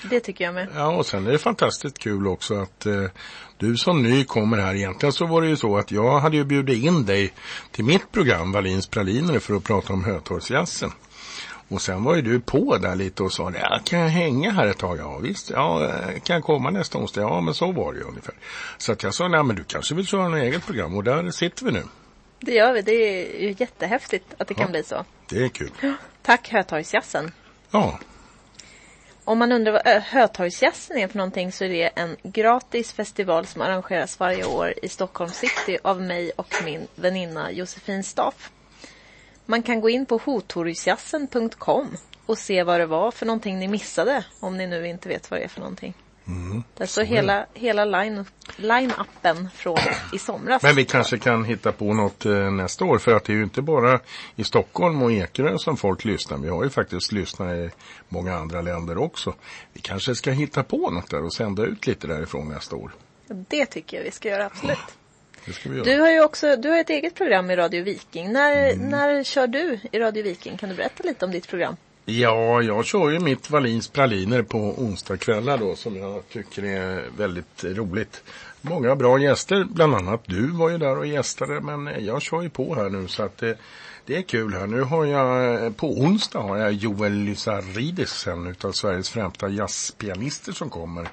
[0.10, 0.68] Det tycker jag med.
[0.76, 3.06] Ja, och sen är det fantastiskt kul också att eh,
[3.58, 4.76] du som ny kommer här.
[4.76, 7.34] Egentligen så var det ju så att jag hade ju bjudit in dig
[7.72, 10.92] till mitt program Wallins praliner för att prata om Hötorgsjazzen.
[11.68, 14.68] Och sen var ju du på där lite och sa, ja, kan jag hänga här
[14.68, 14.98] ett tag?
[15.00, 17.22] Ja visst, ja, eh, kan jag komma nästa onsdag?
[17.22, 18.36] Ja men så var det ju ungefär.
[18.78, 21.32] Så att jag sa, nej men du kanske vill köra något eget program och där
[21.32, 21.84] sitter vi nu.
[22.40, 22.82] Det gör vi.
[22.82, 25.06] Det är ju jättehäftigt att det kan bli så.
[25.30, 25.72] Det är kul.
[26.22, 27.32] Tack Hötorgsjazzen.
[27.72, 28.00] Ja,
[29.32, 33.46] om man undrar vad eh, Hötorgsjazzen är för någonting så är det en gratis festival
[33.46, 38.52] som arrangeras varje år i Stockholm city av mig och min väninna Josefin Staff.
[39.46, 44.26] Man kan gå in på hotorgsjazzen.com och se vad det var för någonting ni missade
[44.40, 45.94] om ni nu inte vet vad det är för någonting.
[46.28, 47.16] Mm, Där så står är det.
[47.16, 48.26] hela, hela line,
[48.58, 49.78] line-uppen från
[50.14, 50.64] i somras.
[50.64, 53.44] Men vi kanske kan hitta på något eh, nästa år för att det är ju
[53.44, 54.00] inte bara
[54.36, 56.38] i Stockholm och Ekerö som folk lyssnar.
[56.38, 57.70] Vi har ju faktiskt lyssnare i
[58.10, 59.34] många andra länder också.
[59.74, 62.92] Vi kanske ska hitta på något där och sända ut lite därifrån nästa år.
[63.28, 64.78] Det tycker jag vi ska göra, absolut.
[65.64, 65.84] Göra.
[65.84, 68.32] Du har ju också du har ett eget program i Radio Viking.
[68.32, 70.58] När, när kör du i Radio Viking?
[70.58, 71.76] Kan du berätta lite om ditt program?
[72.06, 77.64] Ja, jag kör ju mitt Wallins praliner på onsdagskvällar då som jag tycker är väldigt
[77.64, 78.24] roligt.
[78.62, 82.50] Många bra gäster, bland annat du var ju där och gästade men jag kör ju
[82.50, 83.58] på här nu så att det,
[84.06, 84.68] det är kul här.
[84.68, 90.70] Nu har jag, på onsdag har jag Joel Lysaridis, en utav Sveriges främsta jazzpianister som
[90.70, 91.08] kommer.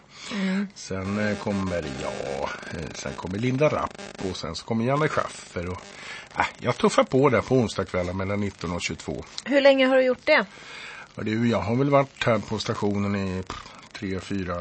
[0.75, 5.69] Sen eh, kommer, ja, eh, sen kommer Linda Rapp och sen så kommer Janne Schaffer
[5.69, 5.81] och
[6.39, 9.25] äh, jag tuffar på där på onsdagskvällar mellan 19 och 22.
[9.45, 10.47] Hur länge har du gjort det?
[11.15, 13.43] Ja, du, jag har väl varit här på stationen i
[13.93, 14.57] tre, fyra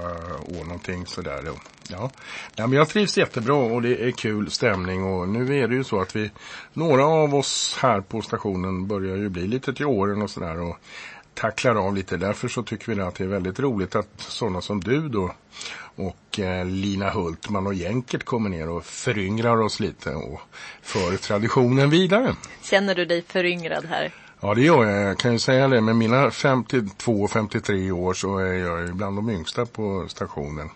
[0.60, 1.43] år någonting sådär.
[1.89, 2.12] Ja.
[2.56, 5.84] ja, men jag trivs jättebra och det är kul stämning och nu är det ju
[5.84, 6.32] så att vi,
[6.73, 10.77] några av oss här på stationen börjar ju bli lite till åren och sådär och
[11.38, 12.17] tacklar av lite.
[12.17, 15.32] Därför så tycker vi att det är väldigt roligt att sådana som du då
[15.95, 20.41] och eh, Lina Hultman och Jänkert kommer ner och föryngrar oss lite och
[20.82, 22.36] för traditionen vidare.
[22.63, 24.13] Känner du dig föryngrad här?
[24.39, 25.10] Ja det gör jag.
[25.10, 25.82] Jag kan ju säga det.
[25.82, 30.69] Med mina 52-53 år så är jag ju bland de yngsta på stationen.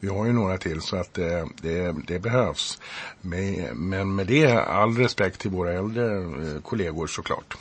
[0.00, 2.78] Vi har ju några till så att det, det, det behövs.
[3.20, 7.56] Men, men med det all respekt till våra äldre eh, kollegor såklart.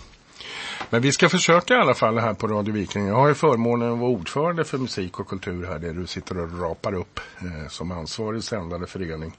[0.89, 3.08] Men vi ska försöka i alla fall här på Radio Viking.
[3.08, 6.39] Jag har ju förmånen att vara ordförande för musik och kultur här där du sitter
[6.39, 9.38] och rapar upp eh, som ansvarig sändande förening.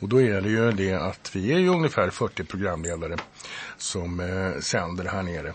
[0.00, 3.16] Och då är det ju det att vi är ju ungefär 40 programledare
[3.76, 5.52] som eh, sänder här nere.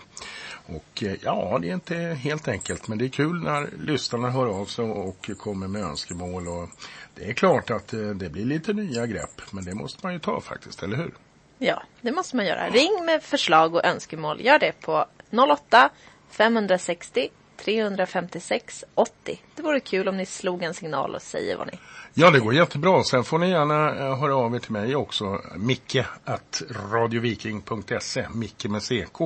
[0.66, 4.46] Och eh, ja, det är inte helt enkelt, men det är kul när lyssnarna hör
[4.46, 6.48] av sig och kommer med önskemål.
[6.48, 6.68] Och
[7.14, 10.18] det är klart att eh, det blir lite nya grepp, men det måste man ju
[10.18, 11.14] ta faktiskt, eller hur?
[11.58, 12.68] Ja, det måste man göra.
[12.68, 14.40] Ring med förslag och önskemål.
[14.40, 15.90] Gör det på 08
[16.30, 19.40] 560 356 80.
[19.56, 21.78] Det vore kul om ni slog en signal och säger vad ni
[22.14, 23.04] Ja, det går jättebra.
[23.04, 25.40] Sen får ni gärna eh, höra av er till mig också.
[25.56, 28.26] Micke att radioviking.se.
[28.34, 29.20] Micke med CK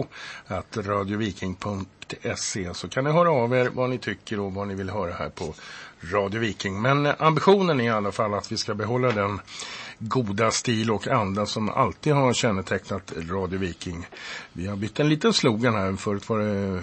[0.47, 2.75] att radioviking.se.
[2.75, 5.29] Så kan ni höra av er vad ni tycker och vad ni vill höra här
[5.29, 5.55] på
[6.12, 6.83] Radio Viking.
[6.83, 9.40] Men eh, ambitionen är i alla fall att vi ska behålla den
[9.98, 14.06] goda stil och anda som alltid har kännetecknat Radio Viking.
[14.52, 15.96] Vi har bytt en liten slogan här.
[15.96, 16.80] Förut var det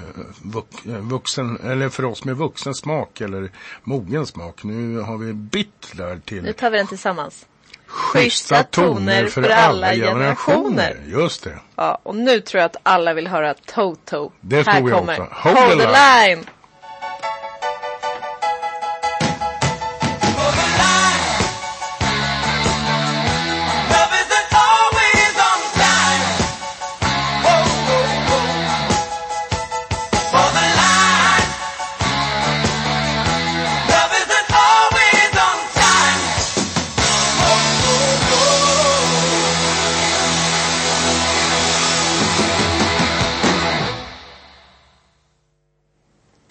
[0.87, 3.51] eh, eh, vuxen, eller för oss med vuxen smak eller
[3.83, 4.63] mogen smak.
[4.63, 7.45] Nu har vi bytt där till Nu tar vi den tillsammans.
[7.87, 10.97] schyssta toner för alla generationer.
[11.07, 11.59] Just det.
[11.75, 14.31] Ja, och nu tror jag att alla vill höra Toto.
[14.41, 15.49] Det Här tror jag kommer också.
[15.49, 16.37] Hold, the line.
[16.37, 16.62] Love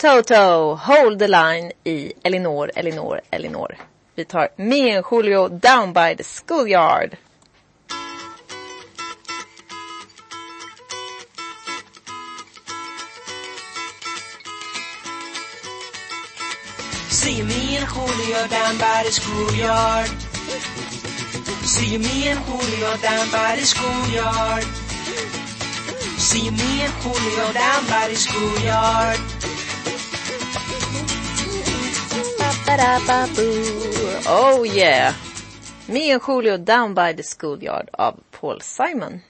[0.03, 3.77] Toto, Hold the line i Elinor, Elinor, Elinor.
[4.17, 7.17] Vi tar Me and Julio Down by the Schoolyard.
[17.11, 20.09] See me and Julio down by the schoolyard.
[21.65, 24.65] See me and Julio down by the schoolyard.
[26.19, 29.42] See me and Julio down by the schoolyard.
[34.27, 35.15] Oh yeah!
[35.87, 39.21] Me and Julio Down by the Schoolyard av Paul Simon.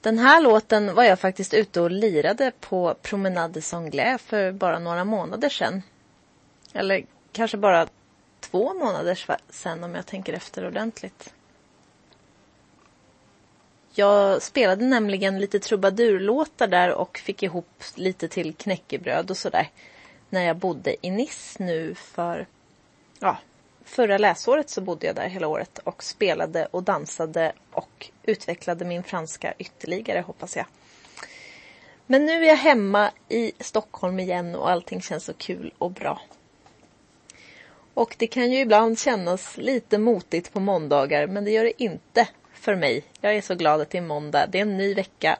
[0.00, 5.04] Den här låten var jag faktiskt ute och lirade på Promenade Sanglais för bara några
[5.04, 5.82] månader sedan.
[6.72, 7.86] Eller kanske bara
[8.40, 9.18] två månader
[9.50, 11.34] sedan om jag tänker efter ordentligt.
[13.94, 19.70] Jag spelade nämligen lite trubadurlåtar där och fick ihop lite till knäckebröd och sådär.
[20.30, 22.46] När jag bodde i Nice nu för,
[23.20, 23.38] ja,
[23.84, 29.02] förra läsåret så bodde jag där hela året och spelade och dansade och utvecklade min
[29.02, 30.66] franska ytterligare hoppas jag.
[32.06, 36.20] Men nu är jag hemma i Stockholm igen och allting känns så kul och bra.
[37.94, 42.28] Och det kan ju ibland kännas lite motigt på måndagar men det gör det inte
[42.52, 43.04] för mig.
[43.20, 44.46] Jag är så glad att det är måndag.
[44.46, 45.38] Det är en ny vecka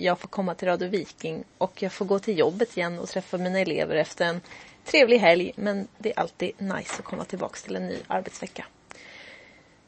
[0.00, 3.38] jag får komma till Radio Viking och jag får gå till jobbet igen och träffa
[3.38, 4.40] mina elever efter en
[4.84, 5.52] trevlig helg.
[5.56, 8.64] Men det är alltid nice att komma tillbaka till en ny arbetsvecka.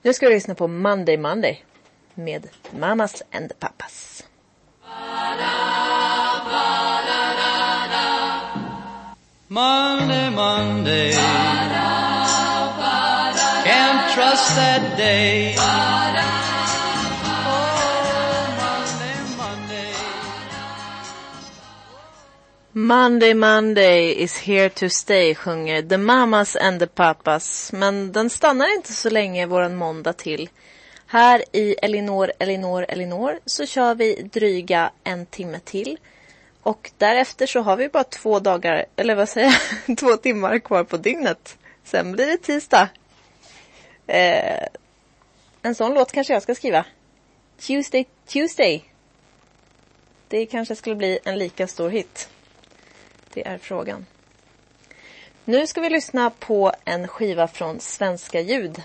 [0.02, 1.64] Nu ska vi lyssna på Monday Monday
[2.14, 4.24] med Mamas and the Papas.
[9.48, 11.12] Monday, Monday.
[13.64, 15.54] Can't trust that day.
[22.74, 27.72] Monday Monday is here to stay sjunger The Mamas and the Papas.
[27.72, 30.48] Men den stannar inte så länge våran måndag till.
[31.06, 35.98] Här i Elinor, Elinor, Elinor så kör vi dryga en timme till.
[36.62, 40.84] Och därefter så har vi bara två dagar, eller vad säger jag, två timmar kvar
[40.84, 41.58] på dygnet.
[41.84, 42.88] Sen blir det tisdag.
[44.06, 44.66] Eh,
[45.62, 46.84] en sån låt kanske jag ska skriva.
[47.58, 48.84] Tuesday, Tuesday.
[50.28, 52.28] Det kanske skulle bli en lika stor hit.
[53.32, 54.06] Det är frågan.
[55.44, 58.82] Nu ska vi lyssna på en skiva från Svenska ljud.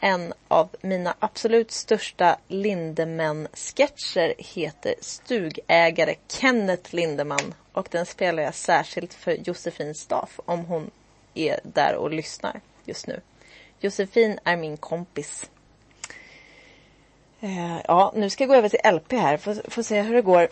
[0.00, 7.54] En av mina absolut största Lindemann-sketcher heter Stugägare Kenneth Lindemann.
[7.72, 10.90] Och den spelar jag särskilt för Josefin Staff om hon
[11.34, 13.20] är där och lyssnar just nu.
[13.80, 15.50] Josefin är min kompis.
[17.40, 19.36] Eh, ja, nu ska jag gå över till LP här.
[19.36, 20.48] Får, får se hur det går.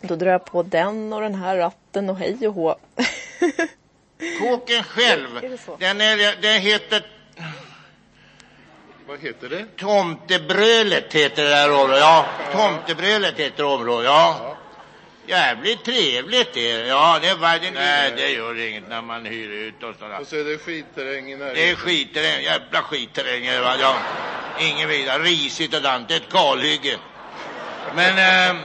[0.00, 2.76] Då drar jag på den och den här ratten och hej och hå.
[4.40, 5.76] Kåken själv, Är det så?
[5.80, 7.06] den, är, den heter
[9.06, 9.66] Vad heter det?
[9.76, 11.98] Tomtebrölet heter det där området.
[12.00, 14.04] Ja, Tomtebrölet heter området.
[14.06, 14.56] Ja.
[15.28, 16.86] Jävligt trevligt det.
[16.86, 17.70] Ja, det var det.
[17.70, 20.20] Nej, det gör inget när man hyr ut och sådär.
[20.20, 21.54] Och så är det skitterräng i närheten.
[21.62, 23.46] Det är skitterräng, jävla skitterräng.
[23.46, 23.76] är det?
[23.80, 23.96] Ja,
[24.60, 25.22] ingen vidare.
[25.22, 26.96] Risigt och dant, ett kalhygge.
[27.94, 28.62] Men eh,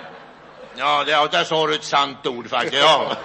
[0.75, 2.83] Ja, det, ja, där sa du ett sant ord faktiskt.
[2.83, 3.17] Ja.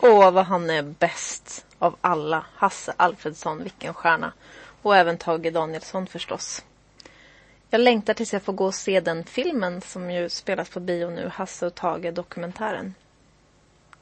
[0.00, 2.46] Åh, vad han är bäst av alla.
[2.54, 4.32] Hasse Alfredsson, vilken stjärna.
[4.82, 6.62] Och även Tage Danielsson förstås.
[7.70, 11.10] Jag längtar tills jag får gå och se den filmen som ju spelas på bio
[11.10, 12.94] nu, Hasse och Tage dokumentären.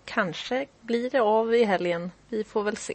[0.05, 2.11] Kanske blir det av i helgen.
[2.29, 2.95] Vi får väl se.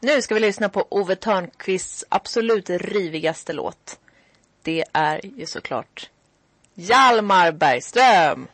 [0.00, 3.98] Nu ska vi lyssna på Ove Törnqvists absolut rivigaste låt.
[4.62, 6.10] Det är ju såklart
[6.74, 8.48] Hjalmar Bergström.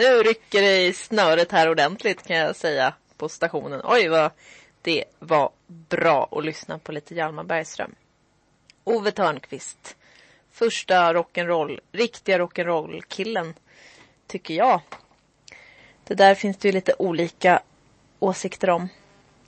[0.00, 3.80] Nu rycker det i snöret här ordentligt kan jag säga på stationen.
[3.84, 4.30] Oj vad
[4.82, 7.94] det var bra att lyssna på lite Hjalmar Bergström.
[8.84, 9.96] Ove Törnqvist.
[10.52, 13.54] Första rock'n'roll, riktiga rock'n'roll killen
[14.26, 14.80] tycker jag.
[16.04, 17.62] Det där finns det ju lite olika
[18.18, 18.88] åsikter om.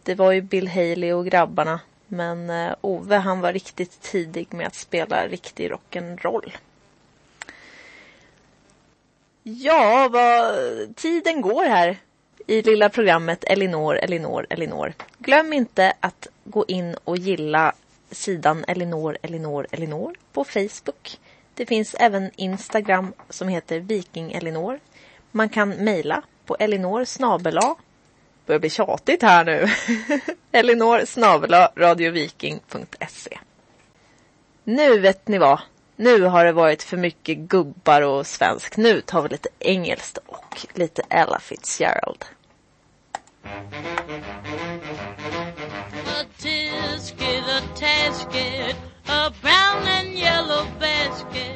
[0.03, 1.81] Det var ju Bill Haley och grabbarna.
[2.07, 6.53] Men eh, Ove han var riktigt tidig med att spela riktig rock'n'roll.
[9.43, 11.97] Ja, vad tiden går här
[12.47, 14.93] i lilla programmet Elinor, Elinor, Elinor.
[15.19, 17.73] Glöm inte att gå in och gilla
[18.11, 21.21] sidan Elinor, Elinor, Elinor på Facebook.
[21.55, 24.81] Det finns även Instagram som heter Viking Elinor.
[25.31, 27.77] Man kan mejla på elinor snabela
[28.47, 29.67] börjar bli tjatigt här nu.
[30.53, 33.39] elinor snabela radioviking.se
[34.65, 35.61] Nu vet ni vad.
[35.97, 38.77] Nu har det varit för mycket gubbar och svensk.
[38.77, 42.25] Nu tar vi lite engelskt och lite Ella Fitzgerald.
[46.07, 48.77] A tisket, a tasket,
[49.07, 51.52] a brown and yellow basket.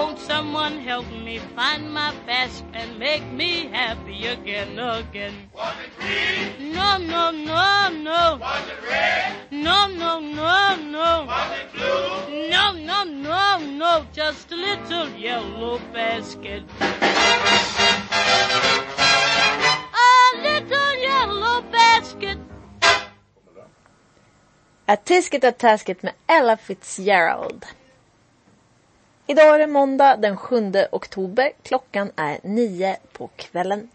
[0.00, 5.34] Won't someone help me find my basket and make me happy again, again?
[5.54, 6.72] Was it green?
[6.72, 8.38] No, no, no, no.
[8.40, 9.34] Was it red?
[9.50, 11.26] No, no, no, no.
[11.28, 12.48] Was it blue?
[12.48, 14.06] No, no, no, no.
[14.14, 16.62] Just a little yellow basket.
[20.06, 22.38] A little yellow basket.
[24.88, 27.66] A Tisket a Tasket med Ella Fitzgerald.
[29.30, 31.52] Idag är det måndag den 7 oktober.
[31.62, 33.88] Klockan är nio på kvällen.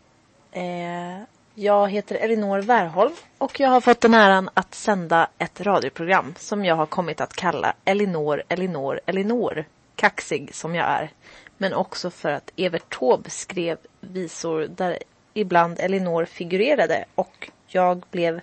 [0.51, 1.21] Eh,
[1.55, 6.65] jag heter Elinor Wärholm och jag har fått den äran att sända ett radioprogram som
[6.65, 9.65] jag har kommit att kalla Elinor, Elinor, Elinor.
[9.95, 11.09] Kaxig som jag är.
[11.57, 14.99] Men också för att Evert Taube skrev visor där
[15.33, 18.41] ibland Elinor figurerade och jag blev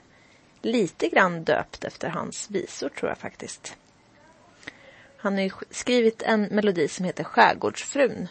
[0.63, 3.77] lite grann döpt efter hans visor tror jag faktiskt.
[5.23, 8.29] Han har ju skrivit en melodi som heter Skärgårdsfrun.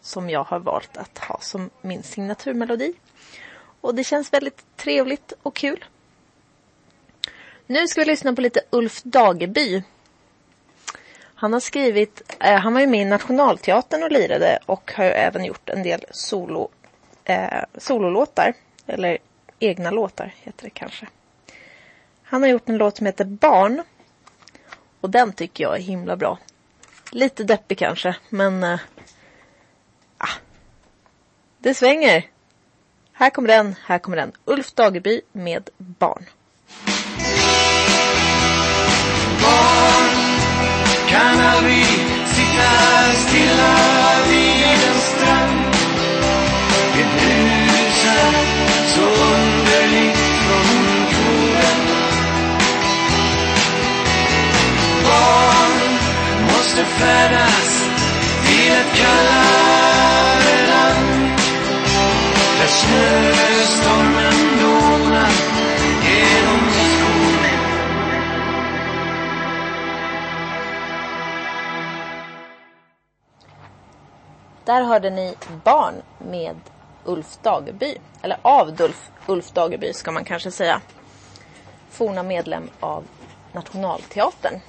[0.00, 2.92] Som jag har valt att ha som min signaturmelodi.
[3.80, 5.84] Och det känns väldigt trevligt och kul.
[7.66, 9.82] Nu ska vi lyssna på lite Ulf Dageby.
[11.34, 15.10] Han har skrivit, eh, han var ju med i Nationalteatern och lirade och har ju
[15.10, 16.68] även gjort en del solo,
[17.24, 18.54] eh, sololåtar.
[18.86, 19.18] Eller
[19.58, 21.06] egna låtar heter det kanske.
[22.22, 23.82] Han har gjort en låt som heter Barn.
[25.06, 26.38] Och den tycker jag är himla bra.
[27.10, 28.64] Lite deppig kanske, men...
[28.64, 28.78] Äh,
[31.58, 32.26] det svänger.
[33.12, 34.32] Här kommer den, här kommer den.
[34.44, 36.24] Ulf Dageby med Barn.
[39.42, 40.16] Barn.
[41.08, 41.84] kan aldrig
[42.26, 44.05] sitta stilla
[55.16, 55.98] Barn
[56.42, 57.84] måste färdas
[58.46, 61.30] till ett kallare land.
[62.58, 65.30] Där snöstormen dånar
[66.02, 67.60] genom skogen.
[74.64, 76.56] Där hörde ni Barn med
[77.04, 77.94] Ulf Dageby.
[78.22, 80.80] Eller av Dulf, Ulf Dageby ska man kanske säga.
[81.90, 83.04] Forna medlem av
[83.52, 84.60] Nationalteatern.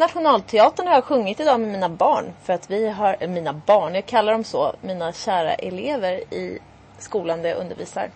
[0.00, 2.32] Nationalteatern har jag sjungit idag med mina barn.
[2.42, 6.58] För att vi har, eh, mina barn, jag kallar dem så, mina kära elever i
[6.98, 8.10] skolan där jag undervisar.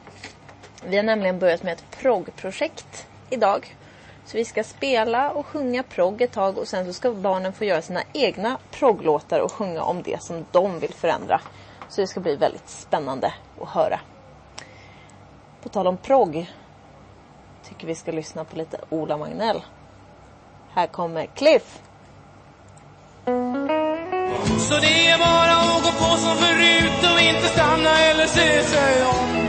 [0.84, 3.76] Vi har nämligen börjat med ett proggprojekt idag.
[4.24, 7.64] Så vi ska spela och sjunga progg ett tag och sen så ska barnen få
[7.64, 11.40] göra sina egna progglåtar och sjunga om det som de vill förändra.
[11.88, 14.00] Så det ska bli väldigt spännande att höra.
[15.62, 16.52] På tal om progg
[17.68, 19.62] tycker vi ska lyssna på lite Ola Magnell.
[20.76, 21.78] Här kommer Cliff.
[24.68, 29.04] Så det är bara att gå på som förut och inte stanna eller se sig
[29.04, 29.48] om.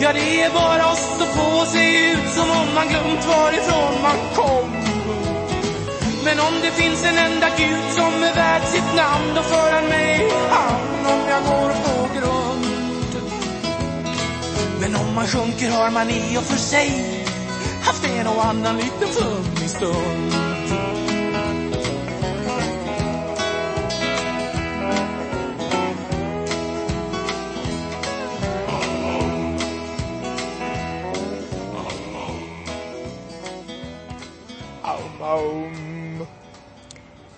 [0.00, 4.02] Ja, det är bara att stå på och se ut som om man glömt varifrån
[4.02, 4.70] man kom.
[6.24, 9.88] Men om det finns en enda gud som är värd sitt namn, då för han
[9.88, 13.12] mig i hamn om jag går på grund.
[14.80, 17.17] Men om man sjunker har man i och för sig
[17.88, 20.32] haft en och annan liten flummig stund.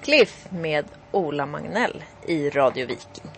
[0.02, 3.29] Cliff med Ola Magnell i Radio Viking.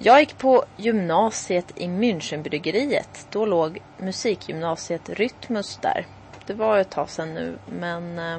[0.00, 3.26] Jag gick på gymnasiet i Münchenbryggeriet.
[3.30, 6.06] Då låg musikgymnasiet Rytmus där.
[6.46, 8.38] Det var ett tag sedan nu, men eh,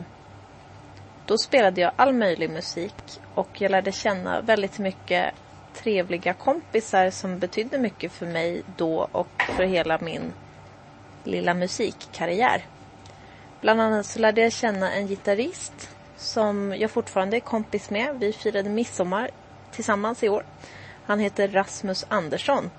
[1.25, 2.93] då spelade jag all möjlig musik
[3.35, 5.33] och jag lärde känna väldigt mycket
[5.73, 10.33] trevliga kompisar som betydde mycket för mig då och för hela min
[11.23, 12.65] lilla musikkarriär.
[13.61, 18.19] Bland annat så lärde jag känna en gitarrist som jag fortfarande är kompis med.
[18.19, 19.29] Vi firade midsommar
[19.71, 20.43] tillsammans i år.
[21.09, 22.69] Han heter Rasmus Andersson.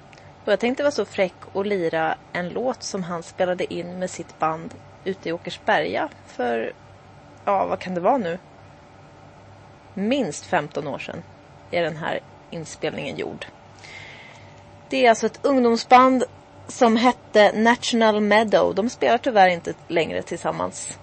[0.44, 4.10] Och jag tänkte vara så fräck och lira en låt som han spelade in med
[4.10, 4.74] sitt band
[5.04, 6.72] ute i Åkersberga för,
[7.44, 8.38] ja vad kan det vara nu?
[9.94, 11.22] Minst 15 år sedan
[11.70, 12.20] är den här
[12.50, 13.46] inspelningen gjord.
[14.88, 16.24] Det är alltså ett ungdomsband
[16.68, 18.74] som hette National Meadow.
[18.74, 20.98] De spelar tyvärr inte längre tillsammans.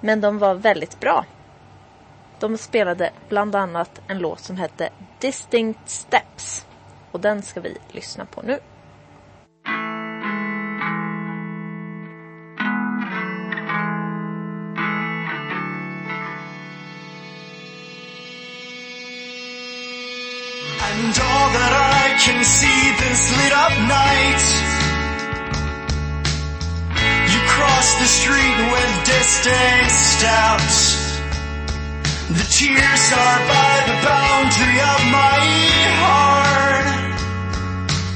[0.00, 1.24] Men de var väldigt bra.
[2.40, 6.66] De spelade bland annat en låt som hette Distinct Steps.
[7.12, 8.58] Och den ska vi lyssna på nu.
[21.06, 21.74] And all that
[22.04, 24.42] I can see this lit up night
[27.32, 30.95] You cross the street with distant steps
[32.26, 35.38] The tears are by the boundary of my
[36.02, 36.86] heart.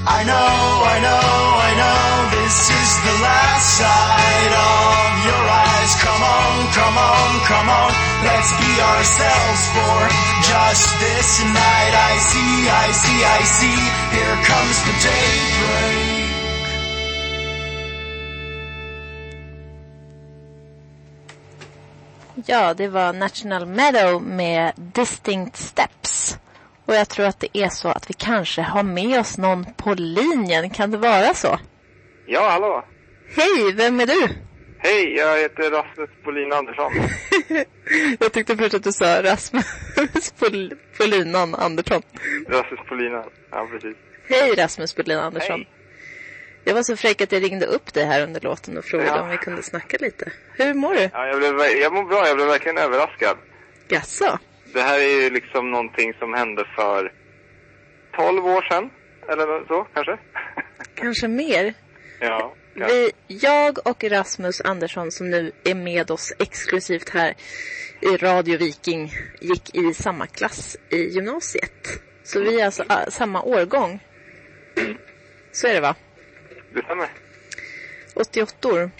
[0.02, 0.50] I know,
[0.82, 1.30] I know,
[1.62, 5.92] I know This is the last sight of your eyes.
[6.02, 7.90] Come on, come on, come on.
[8.26, 9.98] Let's be ourselves for
[10.42, 11.94] just this night.
[11.94, 13.78] I see, I see, I see.
[14.10, 15.99] Here comes the daybreak
[22.46, 26.38] Ja, det var National Meadow med Distinct Steps.
[26.86, 29.94] Och jag tror att det är så att vi kanske har med oss någon på
[29.94, 30.70] linjen.
[30.70, 31.58] Kan det vara så?
[32.26, 32.84] Ja, hallå.
[33.36, 34.28] Hej, vem är du?
[34.78, 36.92] Hej, jag heter Rasmus Bolin Andersson.
[38.20, 39.64] Jag tyckte först att du sa Rasmus
[40.38, 42.02] Pol- Polinan Andersson.
[42.48, 43.24] Rasmus Polina.
[43.50, 43.96] Ja, precis.
[44.28, 45.64] Hej Rasmus Polinan Andersson.
[46.64, 49.22] Jag var så fräck att jag ringde upp dig här under låten och frågade Ja.
[49.22, 50.32] om vi kunde snacka lite.
[50.52, 51.10] Hur mår du?
[51.12, 53.36] Ja, jag, blev, jag mår bra, jag blev verkligen överraskad.
[53.88, 54.38] Jaså?
[54.72, 57.12] Det här är ju liksom någonting som hände för
[58.16, 58.90] 12 år sedan.
[59.28, 60.18] Eller så, kanske?
[60.94, 61.74] Kanske mer?
[62.20, 62.54] Ja.
[62.74, 62.86] ja.
[62.86, 67.34] Vi, jag och Rasmus Andersson som nu är med oss exklusivt här
[68.00, 71.86] i Radio Viking gick i samma klass i gymnasiet.
[72.24, 74.00] Så vi är alltså ah, samma årgång.
[75.52, 75.94] Så är det va?
[76.74, 77.08] Det stämmer.
[78.14, 78.90] 88 år.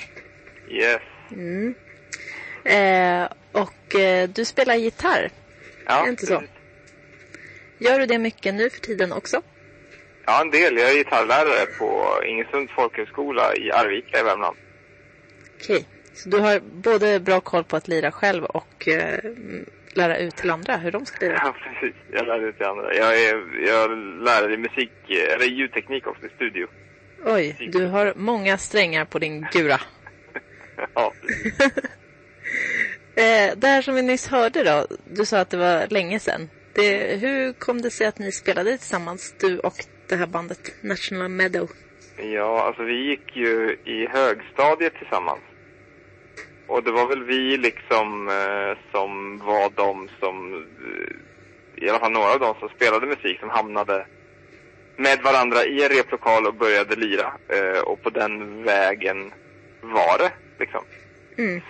[0.68, 1.00] Yes.
[1.32, 1.74] Mm.
[2.64, 5.30] Eh, och eh, du spelar gitarr,
[5.86, 6.42] Ja, inte så?
[7.78, 9.42] Gör du det mycket nu för tiden också?
[10.26, 10.76] Ja, en del.
[10.76, 14.56] Jag är gitarrlärare på Ingesunds folkhögskola i Arvika i Värmland.
[15.60, 19.18] Okej, så du har både bra koll på att lira själv och eh,
[19.94, 21.40] lära ut till andra hur de ska lira?
[21.44, 21.96] Ja, precis.
[22.12, 22.94] Jag lär ut till andra.
[22.94, 23.34] Jag är,
[23.66, 26.66] jag är lärare i musik, eller ljudteknik också, i studio.
[27.24, 29.80] Oj, du har många strängar på din gura.
[30.94, 31.12] Ja,
[33.16, 36.48] Eh, det här som vi nyss hörde då, du sa att det var länge sedan.
[36.74, 39.74] Det, hur kom det sig att ni spelade tillsammans, du och
[40.08, 41.68] det här bandet National Meadow?
[42.16, 45.40] Ja, alltså vi gick ju i högstadiet tillsammans.
[46.66, 52.12] Och det var väl vi liksom eh, som var de som, eh, i alla fall
[52.12, 54.06] några av dem som spelade musik som hamnade
[55.00, 57.32] med varandra i en replokal och började lira.
[57.48, 59.32] Eh, och på den vägen
[59.80, 60.84] var det, liksom.
[61.38, 61.60] Mm.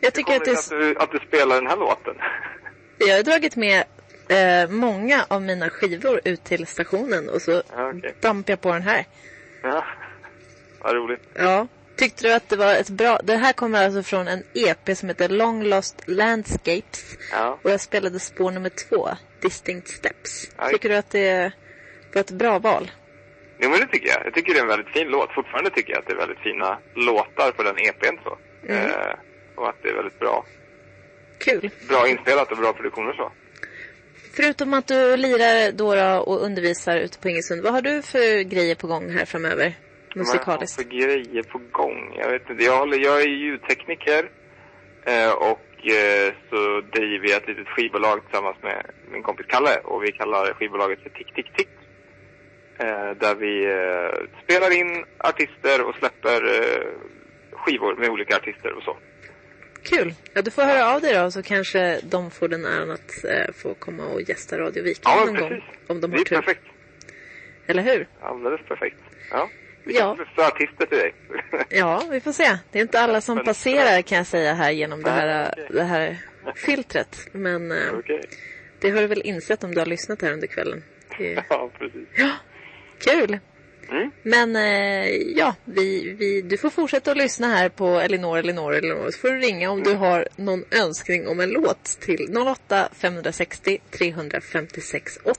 [0.00, 2.14] Jag tycker att det Att du, att du spelar den här låten.
[2.98, 3.84] Jag har dragit med
[4.28, 8.14] eh, många av mina skivor ut till stationen och så Ja, okej.
[8.20, 9.04] dampar jag på den här.
[9.62, 9.84] Ja,
[10.80, 11.22] vad roligt.
[11.34, 11.66] Ja.
[11.96, 13.20] Tyckte du att det var ett bra...
[13.24, 17.16] Det här kommer alltså från en EP som heter Long Lost Landscapes.
[17.32, 17.58] Ja.
[17.62, 19.08] Och jag spelade spår nummer två,
[19.42, 20.50] Distinct Steps.
[20.56, 20.68] Ja.
[20.68, 21.52] Tycker du att det var
[22.20, 22.90] ett bra val?
[23.60, 24.26] Jo men det tycker jag.
[24.26, 25.34] Jag tycker det är en väldigt fin låt.
[25.34, 28.38] Fortfarande tycker jag att det är väldigt fina låtar på den EPn så.
[28.68, 28.86] Mm.
[28.86, 29.14] Eh,
[29.56, 30.44] och att det är väldigt bra,
[31.38, 31.70] Kul.
[31.88, 33.32] bra inspelat och bra produktioner så.
[34.36, 38.74] Förutom att du lirar då och undervisar ute på Ingesund, vad har du för grejer
[38.74, 39.74] på gång här framöver?
[40.14, 40.46] Musikaliskt.
[40.46, 42.14] Vad har jag för grejer på gång?
[42.16, 42.64] Jag vet inte.
[42.64, 44.30] Jag, håller, jag är ljudtekniker.
[45.04, 49.76] Eh, och eh, så driver jag ett litet skivbolag tillsammans med min kompis Kalle.
[49.84, 51.68] Och vi kallar skivbolaget för Tick Tick Tick.
[52.78, 56.86] Eh, där vi eh, spelar in artister och släpper eh,
[57.52, 58.96] skivor med olika artister och så.
[59.82, 60.14] Kul.
[60.34, 63.52] Ja, du får höra av dig då så kanske de får den äran att eh,
[63.54, 65.50] få komma och gästa Radio Viking Ja, någon precis.
[65.50, 65.62] gång.
[65.86, 66.36] Om de Det har är tur.
[66.36, 66.62] perfekt.
[67.66, 68.08] Eller hur?
[68.20, 68.96] Alldeles perfekt.
[69.30, 69.48] Ja.
[69.84, 70.16] Vi Ja.
[70.36, 71.14] kan artister till dig.
[71.68, 72.58] Ja, vi får se.
[72.72, 75.66] Det är inte alla som passerar kan jag säga här genom det här, okej.
[75.70, 76.16] det här
[76.54, 77.28] filtret.
[77.32, 78.20] Men eh, Okej.
[78.80, 80.82] det har du väl insett om du har lyssnat här under kvällen.
[81.18, 81.44] Det...
[81.48, 82.08] Ja, precis.
[82.98, 83.38] Kul!
[83.90, 84.10] Mm.
[84.22, 89.10] Men eh, ja, vi, vi, du får fortsätta att lyssna här på Elinor, Elinor, Elinor.
[89.10, 93.78] Så får du ringa om du har någon önskning om en låt till 08 560
[93.90, 95.38] 356 80.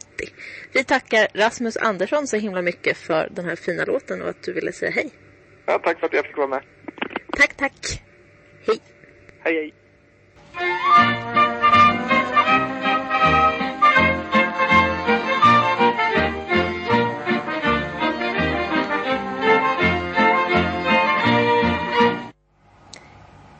[0.73, 4.53] Vi tackar Rasmus Andersson så himla mycket för den här fina låten och att du
[4.53, 5.09] ville säga hej.
[5.65, 6.61] Ja, tack för att jag fick vara med.
[7.37, 8.01] Tack, tack.
[8.67, 8.79] Hej.
[9.43, 9.73] Hej, hej.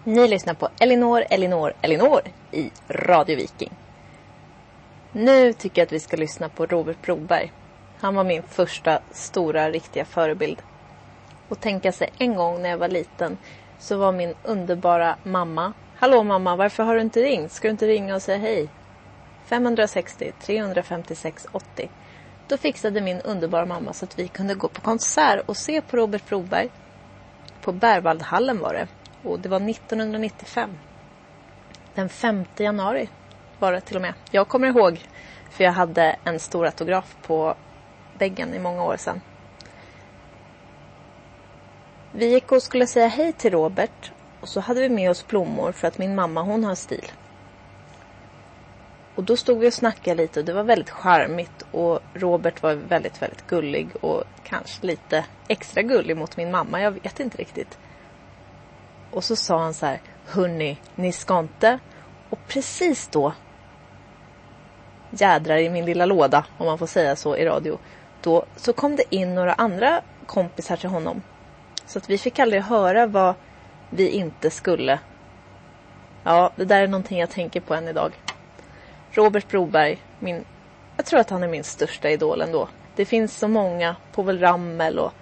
[0.04, 2.22] Ni lyssnar på Elinor, Elinor, Elinor
[2.52, 3.74] i Radio Viking.
[5.12, 7.52] Nu tycker jag att vi ska lyssna på Robert Broberg.
[8.00, 10.62] Han var min första stora riktiga förebild.
[11.50, 13.38] Och tänka sig en gång när jag var liten
[13.80, 15.74] så var min underbara mamma.
[15.96, 17.52] Hallå mamma, varför har du inte ringt?
[17.52, 18.70] Ska du inte ringa och säga hej?
[19.46, 21.90] 560 356 80.
[22.48, 25.98] Då fixade min underbara mamma så att vi kunde gå på konsert och se på
[25.98, 26.70] Robert Broberg.
[27.62, 28.88] På Berwaldhallen var det.
[29.24, 30.70] Och det var 1995.
[31.96, 33.10] Den 5 januari
[33.60, 34.14] var det till och med.
[34.32, 35.02] Jag kommer ihåg
[35.50, 37.56] för jag hade en stor autograf på
[38.18, 39.22] väggen i många år sedan.
[42.12, 44.12] Vi gick och skulle säga hej till Robert
[44.42, 47.12] och så hade vi med oss blommor för att min mamma hon har stil.
[49.16, 52.74] Och då stod vi och snackade lite och det var väldigt charmigt och Robert var
[52.74, 56.82] väldigt, väldigt gullig och kanske lite extra gullig mot min mamma.
[56.82, 57.78] Jag vet inte riktigt.
[59.12, 61.80] Och så sa han så här, hörni, ni ska inte.
[62.30, 63.34] Och precis då,
[65.10, 67.78] jädrar i min lilla låda, om man får säga så i radio.
[68.22, 71.22] Då så kom det in några andra kompisar till honom.
[71.86, 73.36] Så att vi fick aldrig höra vad
[73.90, 75.00] vi inte skulle.
[76.24, 78.14] Ja, det där är någonting jag tänker på än idag.
[79.12, 80.46] Robert Broberg, min,
[80.98, 82.68] jag tror att han är min största idol ändå.
[82.96, 85.14] Det finns så många, Povel Ramel och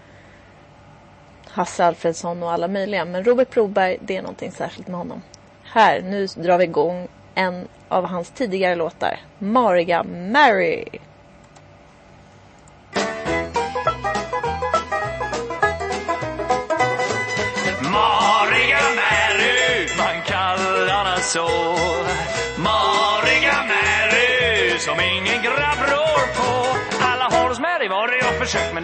[1.58, 3.06] Hasse Alfredsson och alla möjliga.
[3.06, 5.22] Men Robert Broberg, det är någonting särskilt med honom.
[5.64, 9.20] Här, nu drar vi igång en av hans tidigare låtar.
[9.40, 10.86] Mariga Mary.
[17.82, 21.87] Mariga Mary, man kallar henne så.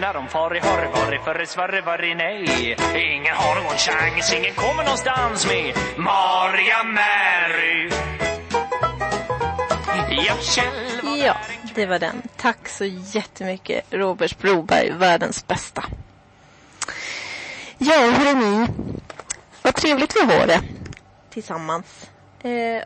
[0.08, 2.76] Och försökt, när de far i har varit för i svarre var nej.
[3.16, 7.90] Ingen har någon chans, ingen kommer någonstans med Maria Mary.
[10.26, 11.36] Jag Kjell Ja,
[11.74, 12.22] det var den.
[12.36, 15.84] Tack så jättemycket Robert Broberg, världens bästa.
[17.78, 18.66] Ja, hörrni.
[19.62, 20.60] Vad trevligt vi har det
[21.30, 22.10] tillsammans.
[22.42, 22.82] Eh,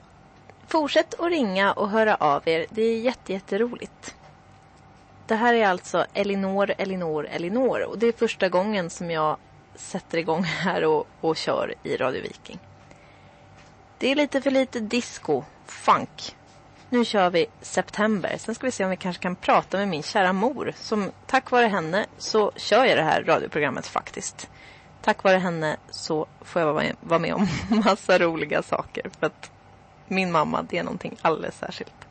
[0.68, 2.66] fortsätt att ringa och höra av er.
[2.70, 3.04] Det är jätteroligt.
[3.04, 4.17] jätte, jätteroligt.
[5.28, 7.80] Det här är alltså Elinor, Elinor, Elinor.
[7.82, 9.36] Och det är första gången som jag
[9.74, 12.58] sätter igång här och, och kör i Radio Viking.
[13.98, 16.36] Det är lite för lite disco, funk.
[16.90, 18.36] Nu kör vi september.
[18.38, 20.72] Sen ska vi se om vi kanske kan prata med min kära mor.
[20.76, 24.50] Som tack vare henne så kör jag det här radioprogrammet faktiskt.
[25.02, 27.46] Tack vare henne så får jag vara med, vara med om
[27.84, 29.10] massa roliga saker.
[29.18, 29.50] För att
[30.06, 32.08] min mamma, det är någonting alldeles särskilt.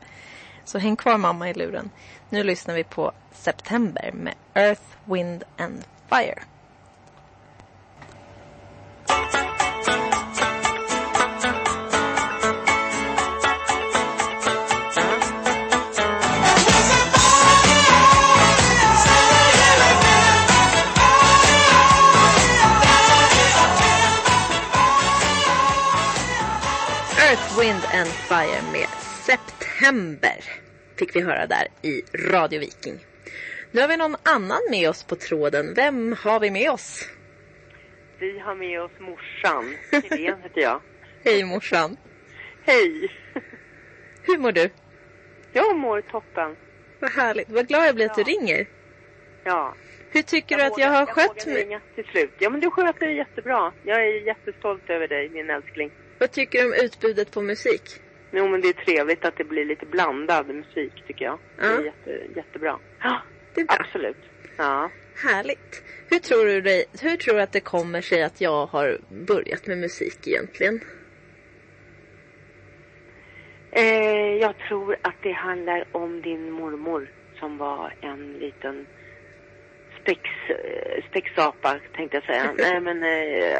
[0.64, 1.90] Så häng kvar mamma i luren.
[2.30, 6.42] Nu lyssnar vi på September med Earth, Wind and Fire.
[27.18, 28.86] Earth, Wind and Fire med
[29.26, 30.67] September
[30.98, 32.98] fick vi höra där i Radio Viking.
[33.70, 35.74] Nu har vi någon annan med oss på tråden.
[35.74, 37.08] Vem har vi med oss?
[38.20, 39.74] Vi har med oss morsan.
[40.10, 40.80] Helene heter jag.
[41.24, 41.96] Hej morsan.
[42.64, 43.10] Hej.
[44.22, 44.70] Hur mår du?
[45.52, 46.56] Jag mår toppen.
[47.00, 47.48] Vad härligt.
[47.50, 48.66] Vad glad jag blir att du ringer.
[49.44, 49.74] Ja.
[50.10, 51.62] Hur tycker du att jag har skött Jag vågade mig?
[51.64, 52.30] ringa till slut.
[52.38, 53.72] Ja, men du sköter det jättebra.
[53.84, 55.90] Jag är jättestolt över dig, min älskling.
[56.18, 57.82] Vad tycker du om utbudet på musik?
[58.30, 61.38] Jo, men det är trevligt att det blir lite blandad musik, tycker jag.
[61.58, 61.84] Det är Ja.
[61.84, 62.78] jätte, jättebra.
[63.02, 63.22] Ja,
[63.54, 63.76] det är bra.
[63.80, 64.16] Absolut.
[64.56, 64.90] Ja.
[65.24, 65.82] Härligt.
[66.10, 69.66] Hur tror du dig, hur tror du att det kommer sig att jag har börjat
[69.66, 70.80] med musik egentligen?
[73.70, 78.86] Eh, jag tror att det handlar om din mormor som var en liten
[80.08, 82.52] spex, eh, spexapa, tänkte jag säga.
[82.58, 83.02] Nej, men...
[83.02, 83.58] Eh,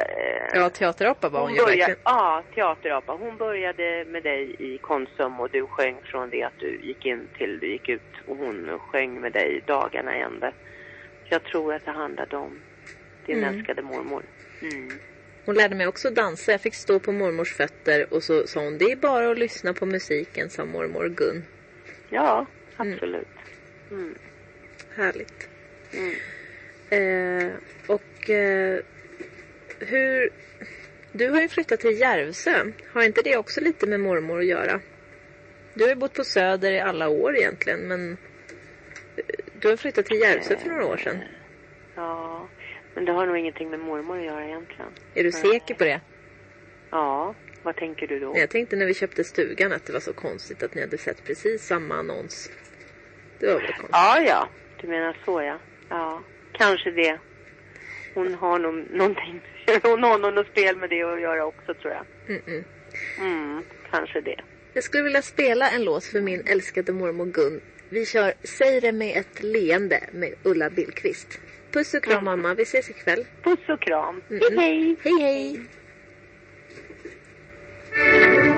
[0.55, 2.01] Ja, teaterapa var hon, hon ju började, verkligen.
[2.05, 3.13] Ja, teaterapa.
[3.13, 7.29] Hon började med dig i Konsum och du sjöng från det att du gick in
[7.39, 8.03] till du gick ut.
[8.27, 10.53] Och hon sjöng med dig dagarna i ända.
[11.29, 12.61] Jag tror att det handlade om
[13.27, 13.55] din Mm.
[13.55, 14.23] älskade mormor.
[14.63, 14.91] Mm.
[15.45, 16.53] Hon lärde mig också dansa.
[16.53, 19.73] Jag fick stå på mormors fötter och så sa hon det är bara att lyssna
[19.75, 21.45] på musiken, sa mormor Gun.
[22.11, 22.47] Ja,
[22.77, 23.29] absolut.
[23.91, 24.15] Mm.
[24.97, 25.49] Härligt.
[25.95, 26.15] Mm.
[26.91, 27.53] Eh,
[27.87, 28.81] och eh,
[29.79, 30.31] hur...
[31.13, 32.73] Du har ju flyttat till Järvsö.
[32.93, 34.81] Har inte det också lite med mormor att göra?
[35.75, 38.13] Du har ju bott på Söder i alla år egentligen, men
[39.17, 39.25] eh,
[39.61, 41.19] du har flyttat till Järvsö för några år sedan.
[41.95, 42.49] Ja,
[42.95, 44.91] men det har nog ingenting med mormor att göra egentligen.
[45.15, 46.01] Är du säker på det?
[46.91, 48.33] Ja, vad tänker du då?
[48.37, 51.25] Jag tänkte när vi köpte stugan att det var så konstigt att ni hade sett
[51.25, 52.51] precis samma annons.
[53.39, 53.89] Det var väl konstigt.
[53.93, 54.49] Ja, ja.
[54.81, 55.59] Du menar så, ja.
[55.89, 56.23] Ja,
[56.59, 57.19] kanske det.
[58.15, 59.41] Hon har nog någonting,
[59.83, 62.05] hon har nog något spel med det att göra också, tror jag.
[62.37, 62.65] Mm-mm.
[63.19, 64.41] Mm, kanske det.
[64.73, 67.61] Jag skulle vilja spela en låt för min älskade mormor Gun.
[67.91, 71.41] Vi kör Säg det med ett leende med Ulla Billqvist.
[71.73, 73.25] Puss och kram mamma, vi ses ikväll.
[73.43, 74.23] Puss och kram.
[74.29, 74.59] Mm-mm.
[74.59, 75.17] Hej, hej.
[75.23, 75.69] Hej
[77.95, 78.58] hej.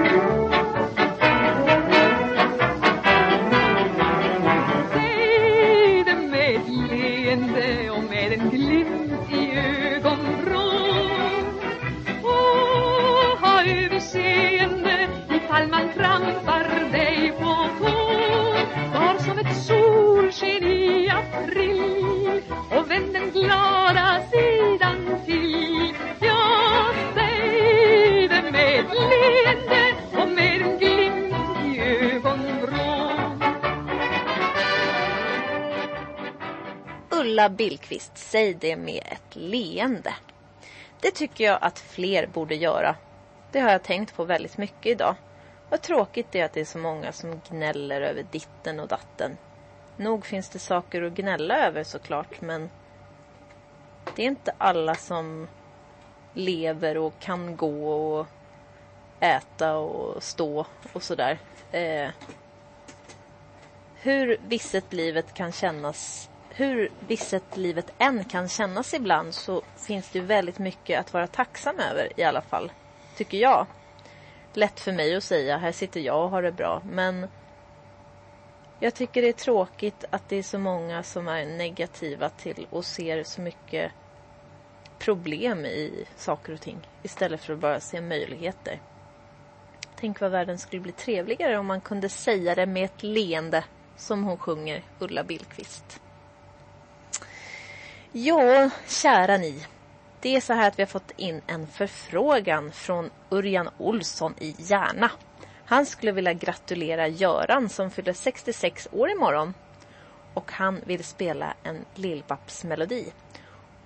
[20.40, 25.94] Solsken i april och vänd den glada sidan till.
[26.20, 33.42] Ja, säg det med ett leende och med en glimt i ögonvrån.
[37.10, 40.14] Ulla Billqvist, säg det med ett leende.
[41.00, 42.96] Det tycker jag att fler borde göra.
[43.52, 45.14] Det har jag tänkt på väldigt mycket idag.
[45.70, 49.36] Vad tråkigt det är att det är så många som gnäller över ditten och datten.
[50.00, 52.70] Nog finns det saker att gnälla över såklart, men
[54.16, 55.48] det är inte alla som
[56.34, 58.26] lever och kan gå och
[59.20, 61.38] äta och stå och sådär.
[61.72, 62.10] Eh,
[63.94, 70.20] hur visset livet kan kännas hur visset livet än kan kännas ibland så finns det
[70.20, 72.72] väldigt mycket att vara tacksam över i alla fall.
[73.16, 73.66] Tycker jag.
[74.52, 76.82] Lätt för mig att säga, här sitter jag och har det bra.
[76.84, 77.28] Men
[78.80, 82.84] jag tycker det är tråkigt att det är så många som är negativa till och
[82.84, 83.92] ser så mycket
[84.98, 86.88] problem i saker och ting.
[87.02, 88.80] Istället för att bara se möjligheter.
[89.96, 93.64] Tänk vad världen skulle bli trevligare om man kunde säga det med ett leende.
[93.96, 96.00] Som hon sjunger, Ulla Billqvist.
[98.12, 99.66] Ja, kära ni.
[100.20, 104.54] Det är så här att vi har fått in en förfrågan från Örjan Olsson i
[104.58, 105.10] Järna.
[105.70, 109.54] Han skulle vilja gratulera Göran som fyller 66 år imorgon.
[110.34, 113.12] Och han vill spela en Lill-Babs-melodi.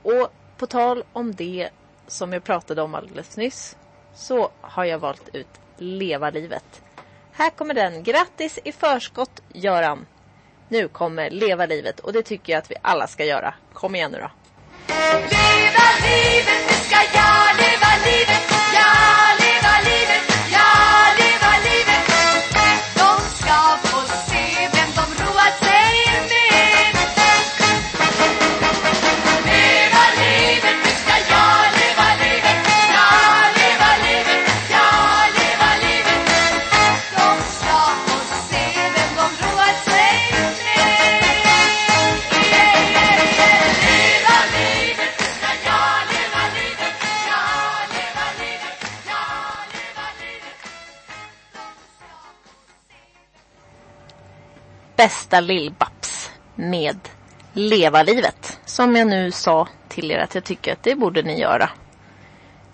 [0.03, 1.71] Och på tal om det
[2.07, 3.77] som jag pratade om alldeles nyss
[4.15, 6.83] så har jag valt ut Leva livet.
[7.33, 8.03] Här kommer den.
[8.03, 10.07] Grattis i förskott Göran!
[10.69, 13.55] Nu kommer Leva livet och det tycker jag att vi alla ska göra.
[13.73, 14.31] Kom igen nu då.
[15.15, 18.64] Leva livet, nu ska jag leva livet
[54.97, 56.99] bästa Lill-Babs med
[57.53, 58.59] Leva livet.
[58.65, 61.71] Som jag nu sa till er att jag tycker att det borde ni göra.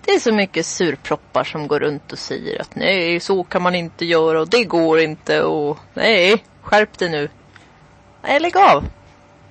[0.05, 3.75] Det är så mycket surproppar som går runt och säger att nej, så kan man
[3.75, 7.29] inte göra och det går inte och nej, skärp dig nu.
[8.23, 8.85] Nej, lägg av.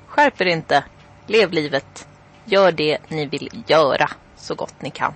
[0.07, 0.83] Skärp er inte.
[1.27, 2.07] Lev livet.
[2.45, 5.13] Gör det ni vill göra så gott ni kan.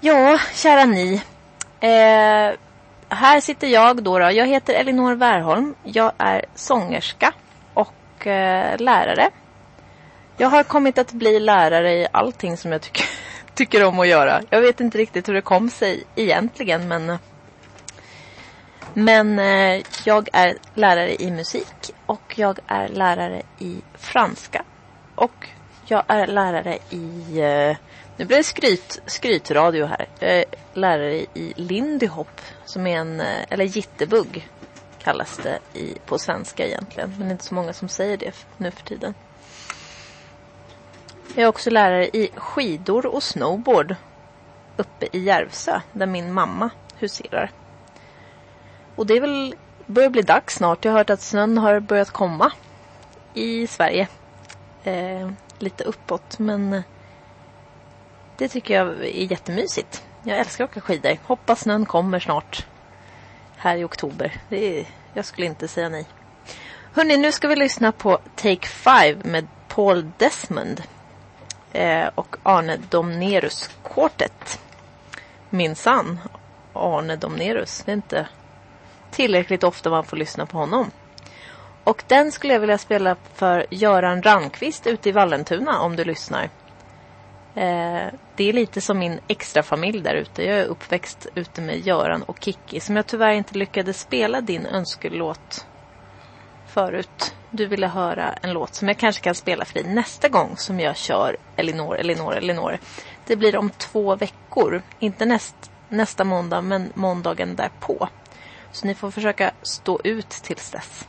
[0.00, 1.22] Ja, kära ni.
[1.80, 2.54] Eh,
[3.10, 4.30] här sitter jag då, då.
[4.30, 5.74] Jag heter Elinor Wärholm.
[5.82, 7.32] Jag är sångerska
[7.74, 9.30] och eh, lärare.
[10.36, 13.04] Jag har kommit att bli lärare i allting som jag tycker,
[13.54, 14.42] tycker om att göra.
[14.50, 17.18] Jag vet inte riktigt hur det kom sig egentligen men
[18.94, 24.64] men eh, jag är lärare i musik och jag är lärare i franska.
[25.14, 25.48] Och
[25.86, 27.76] jag är lärare i, eh,
[28.16, 30.08] nu blir det skryt, skrytradio här.
[30.18, 30.44] Jag är
[30.74, 32.40] lärare i Lindy Hop
[32.70, 34.48] som är en, eh, eller jittebugg
[35.02, 37.10] kallas det i, på svenska egentligen.
[37.10, 39.14] Men det är inte så många som säger det nu för tiden.
[41.34, 43.94] Jag är också lärare i skidor och snowboard
[44.76, 47.50] uppe i Järvsö där min mamma huserar.
[48.96, 49.54] Och det är väl
[49.86, 50.84] börjar bli dags snart.
[50.84, 52.52] Jag har hört att snön har börjat komma
[53.34, 54.08] i Sverige.
[54.84, 56.82] Eh, lite uppåt men eh,
[58.36, 60.04] det tycker jag är jättemysigt.
[60.22, 61.18] Jag älskar att åka skidor.
[61.24, 62.66] Hoppas snön kommer snart
[63.56, 64.32] här i oktober.
[64.48, 66.06] Det är, jag skulle inte säga nej.
[66.92, 70.82] Hörni, nu ska vi lyssna på Take Five med Paul Desmond
[71.72, 74.60] eh, och Arne Domnerus Quartet.
[75.50, 76.20] Minsann,
[76.72, 77.82] Arne Domnerus.
[77.84, 78.28] Det är inte
[79.10, 80.90] tillräckligt ofta man får lyssna på honom.
[81.84, 86.50] Och den skulle jag vilja spela för Göran Randqvist ute i Vallentuna om du lyssnar.
[87.54, 90.44] Eh, det är lite som min extra familj där ute.
[90.44, 94.66] Jag är uppväxt ute med Göran och Kikki som jag tyvärr inte lyckades spela din
[94.66, 95.66] önskelåt
[96.66, 97.34] förut.
[97.50, 100.80] Du ville höra en låt som jag kanske kan spela för dig nästa gång som
[100.80, 102.78] jag kör Elinor, Elinor, Elinor.
[103.26, 104.82] Det blir om två veckor.
[104.98, 108.08] Inte näst, nästa måndag men måndagen därpå.
[108.72, 111.08] Så ni får försöka stå ut tills dess.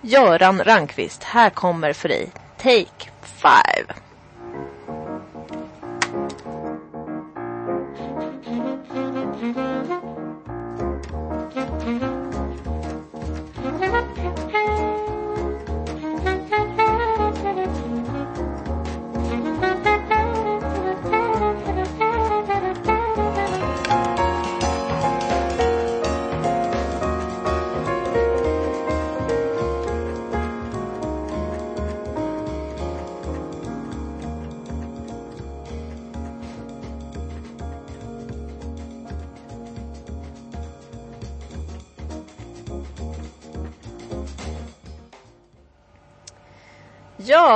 [0.00, 4.07] Göran Rankvist, här kommer för dig Take Five.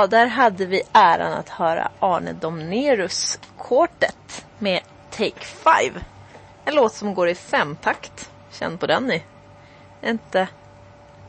[0.03, 4.81] Ja, där hade vi äran att höra Arne Domnerus Quartet med
[5.11, 6.01] Take Five.
[6.65, 8.31] En låt som går i femtakt.
[8.51, 9.23] Känn på den ni.
[10.01, 10.47] Det är inte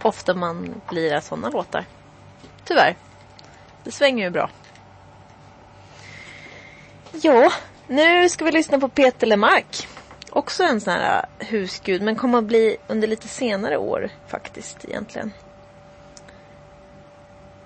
[0.03, 1.85] ofta man lirar sådana låtar.
[2.64, 2.97] Tyvärr.
[3.85, 4.51] Det svänger ju bra.
[7.12, 7.53] Ja,
[7.87, 9.89] nu ska vi lyssna på Peter Lemark.
[10.31, 15.33] Också en sån här husgud, men kommer att bli under lite senare år faktiskt egentligen.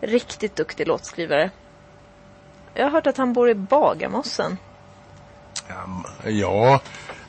[0.00, 1.50] Riktigt duktig låtskrivare.
[2.74, 4.58] Jag har hört att han bor i Bagarmossen.
[6.24, 6.80] Ja,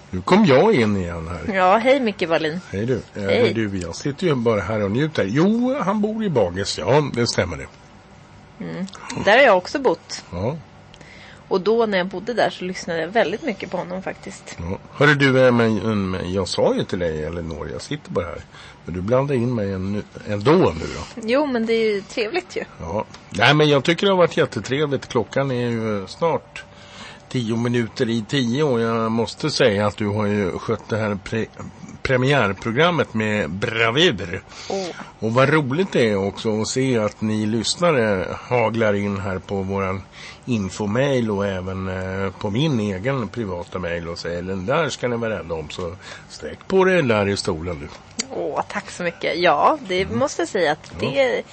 [0.10, 1.56] nu kom jag in igen här.
[1.56, 2.62] Ja, hej Micke Wallin.
[2.72, 3.02] Hej du.
[3.16, 3.54] Eh, Hej.
[3.54, 3.78] du.
[3.78, 5.26] Jag sitter ju bara här och njuter.
[5.30, 6.78] Jo, han bor i Bages.
[6.78, 7.68] Ja, det stämmer det.
[8.66, 8.86] Mm.
[9.26, 10.24] Där har jag också bott.
[10.32, 10.58] Ja.
[11.50, 14.58] Och då när jag bodde där så lyssnade jag väldigt mycket på honom faktiskt.
[14.60, 14.80] ja.
[14.92, 18.42] Hörru du, eh, men, men jag sa ju till dig, Elinor, jag sitter bara här.
[18.86, 19.74] Men du blandar in mig
[20.28, 21.22] ändå nu då.
[21.24, 22.64] Jo, men det är ju trevligt ju.
[22.80, 23.06] Ja.
[23.30, 25.08] Nej, men jag tycker det har varit jättetrevligt.
[25.08, 26.64] Klockan är ju snart
[27.30, 31.18] tio minuter i tio och jag måste säga att du har ju skött det här
[31.24, 31.46] pre
[32.02, 34.42] premiärprogrammet med bravur.
[34.70, 34.88] Åh.
[35.20, 39.56] Och vad roligt det är också att se att ni lyssnare haglar in här på
[39.62, 40.02] våran
[40.46, 45.18] infomail och även eh, på min egen privata mail och säger den där ska ni
[45.18, 45.96] vara rädda om så
[46.30, 47.88] sträck på dig där i stolen du.
[48.36, 49.40] Åh, tack så mycket.
[49.40, 51.44] Ja, det måste jag säga att det,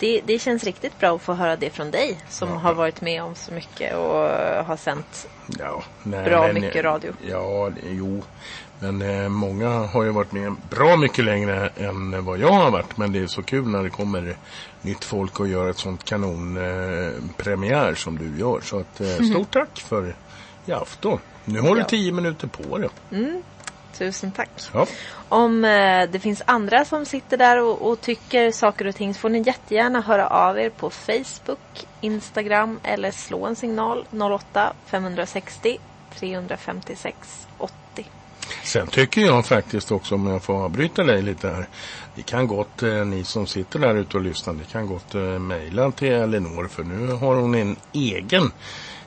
[0.00, 3.22] det, det känns riktigt bra att få höra det från dig som har varit med
[3.22, 4.28] om så mycket och
[4.66, 5.26] har sänt
[5.58, 7.12] Ja, nej, bra men, mycket radio.
[7.28, 8.22] Ja, det- jo.
[8.80, 12.96] Men eh, många har ju varit med bra mycket längre än vad jag har varit.
[12.96, 14.36] Men det är så kul när det kommer
[14.82, 18.60] nytt folk och gör ett sånt kanon eh, som du gör.
[18.60, 19.30] Så att, eh, Mhm.
[19.30, 20.14] stort tack för
[20.66, 21.18] i afton.
[21.44, 21.84] Nu har du Ja.
[21.86, 22.90] tio minuter på dig.
[23.12, 23.42] Mm.
[23.98, 24.50] Tusen tack.
[24.72, 24.86] Ja.
[25.28, 29.20] Om eh, det finns andra som sitter där och, och tycker saker och ting så
[29.20, 35.78] får ni jättegärna höra av er på Facebook, Instagram eller slå en signal 08 560
[36.18, 37.16] 356
[37.58, 37.72] 80.
[38.64, 41.68] Sen tycker jag faktiskt också, om jag får avbryta dig lite här.
[42.14, 45.20] Vi kan gott, eh, ni som sitter där ute och lyssnar, ni kan gott eh,
[45.20, 48.52] mejla till Elinor för nu har hon en egen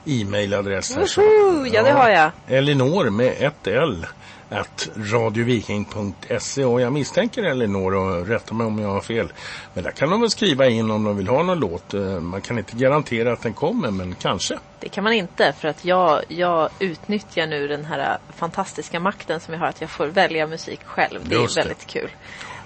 [0.05, 1.65] e-mailadress Woho!
[1.65, 2.31] Ja, det har jag.
[2.47, 4.05] Elinor med ett L
[4.51, 9.31] att radioviking.se och jag misstänker Elinor och rätta mig om jag har fel.
[9.73, 11.93] Men där kan de väl skriva in om de vill ha någon låt.
[11.93, 14.57] Eh, Man kan inte garantera att den kommer men kanske.
[14.79, 19.53] Det kan man inte för att jag, jag utnyttjar nu den här fantastiska makten som
[19.53, 21.19] jag har att jag får välja musik själv.
[21.23, 21.67] Det Just är det.
[21.67, 22.09] väldigt kul.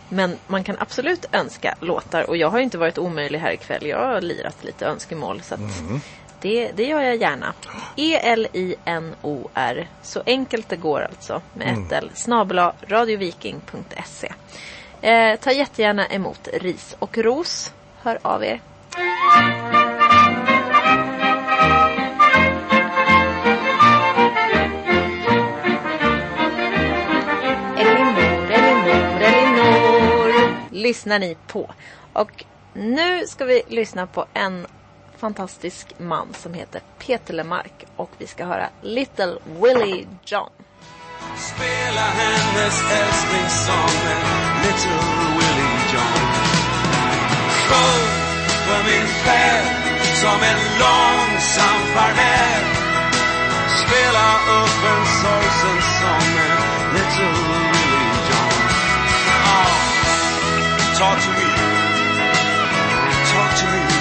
[0.09, 3.85] Men man kan absolut önska låtar och jag har inte varit omöjlig här ikväll.
[3.85, 6.01] Jag har lirat lite önskemål så att Mm.
[6.45, 7.53] Det, det gör jag gärna.
[7.97, 9.87] E-L-I-N-O-R.
[10.01, 11.85] Så enkelt det går alltså med Mm.
[11.85, 12.11] ett L.
[12.13, 14.33] Snabel-A radioviking.se.
[15.01, 17.73] Eh, ta jättegärna emot ris och ros.
[18.01, 18.61] Hör av er.
[27.77, 31.73] Elinor, Elinor, Elinor lyssnar ni på.
[32.13, 34.67] Och nu ska vi lyssna på en
[35.17, 40.49] fantastisk man som heter Peter Lemark och vi ska höra Little Willie John.
[41.37, 44.17] Spela hennes älsklingssång med
[44.63, 45.05] Little
[45.37, 46.55] Willie John.
[47.67, 48.07] Sjung
[48.65, 49.65] för min själ
[50.21, 52.63] som en långsam farväl.
[53.83, 54.27] Spela
[54.59, 56.57] upp en sorgsen sång med
[56.93, 58.61] Little Willie John.
[59.55, 59.75] oh,
[60.99, 61.49] talk to me,
[63.31, 63.94] talk to me.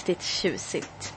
[0.02, 1.14] Riktigt tjusigt.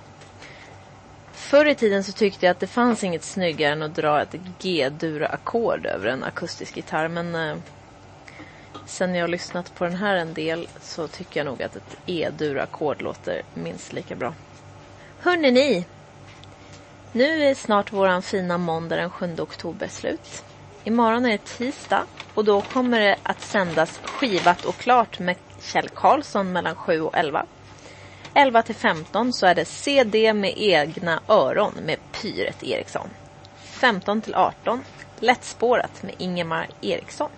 [1.34, 4.34] Förr i tiden så tyckte jag att det fanns inget snyggare än att dra ett
[4.34, 7.08] G-dur-ackord över en akustisk gitarr.
[7.08, 7.58] Men eh,
[8.86, 11.96] sen jag har lyssnat på den här en del så tycker jag nog att ett
[12.06, 14.34] E-dur-ackord låter minst lika bra.
[15.20, 15.86] Hörrni ni!
[17.12, 20.44] Nu är snart våran fina måndag den 7 oktober slut.
[20.84, 25.90] Imorgon är det tisdag och då kommer det att sändas Skivat och klart med Kjell
[25.90, 27.46] Karlsson mellan 7 och 11.
[28.38, 33.10] 11 till 15 så är det CD med egna öron med Pyret Eriksson.
[33.56, 34.84] 15 till 18
[35.20, 37.30] Lättspårat med Ingemar Eriksson.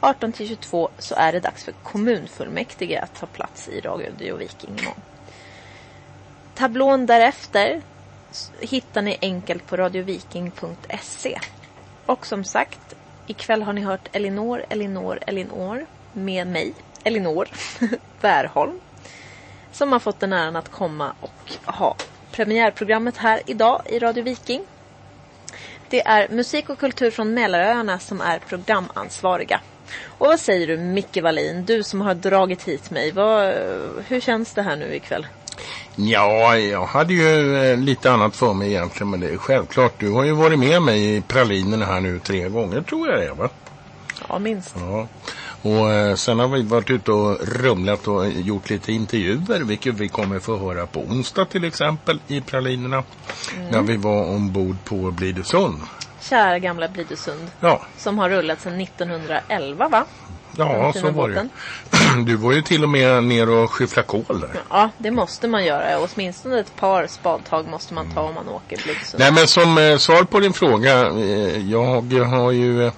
[0.00, 4.70] 18 till 22 så är det dags för kommunfullmäktige att ta plats i Radio Viking
[4.78, 5.00] imorgon.
[6.54, 7.82] Tablån därefter
[8.60, 11.38] hittar ni enkelt på radioviking.se.
[12.06, 12.94] Och som sagt,
[13.26, 16.74] ikväll har ni hört Elinor, Elinor, Elinor med mig,
[17.04, 17.48] Elinor
[18.20, 18.80] Bärholm.
[19.72, 21.96] Som har fått den äran att komma och ha
[22.32, 24.62] premiärprogrammet här idag i Radio Viking.
[25.90, 29.60] Det är musik och kultur från Mälaröarna som är programansvariga.
[30.06, 33.12] Och vad säger du Micke Wallin, du som har dragit hit mig.
[33.12, 33.54] Vad,
[34.06, 35.26] hur känns det här nu ikväll?
[35.96, 39.92] Ja, jag hade ju eh, lite annat för mig egentligen men det är självklart.
[39.98, 43.26] Du har ju varit med mig i pralinerna här nu tre gånger tror jag det
[43.26, 43.48] är va?
[44.28, 44.74] Ja, minst.
[44.78, 45.08] Ja.
[45.62, 50.08] Och eh, sen har vi varit ute och rumlat och gjort lite intervjuer vilket vi
[50.08, 53.02] kommer få höra på onsdag till exempel i pralinerna.
[53.56, 53.70] Mm.
[53.70, 55.78] När vi var ombord på Blidösund.
[56.20, 57.50] Kära gamla Blidösund.
[57.60, 60.04] Ja, Som har rullat sedan 1911 va?
[60.56, 61.48] ja så var det.
[62.26, 64.50] Du var ju till och med ner och skyffla kol där.
[64.70, 65.98] Ja, det måste man göra.
[65.98, 69.20] Åtminstone ett par spadtag måste man ta om man åker Blidösund.
[69.20, 71.06] Nej men som eh, svar på din fråga.
[71.06, 71.84] Eh, jag
[72.24, 72.92] har ju eh,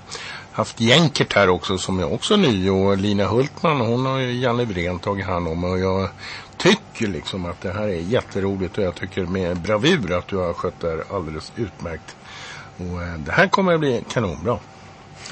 [0.61, 4.65] haft Jänkert här också som är också ny och Lina Hultman hon har ju Janne
[4.65, 6.09] Wren tagit hand om och jag
[6.57, 10.53] tycker liksom att det här är jätteroligt och jag tycker med bravur att du har
[10.53, 12.17] skött det här alldeles utmärkt.
[12.77, 14.59] Och eh, det här kommer att bli kanonbra.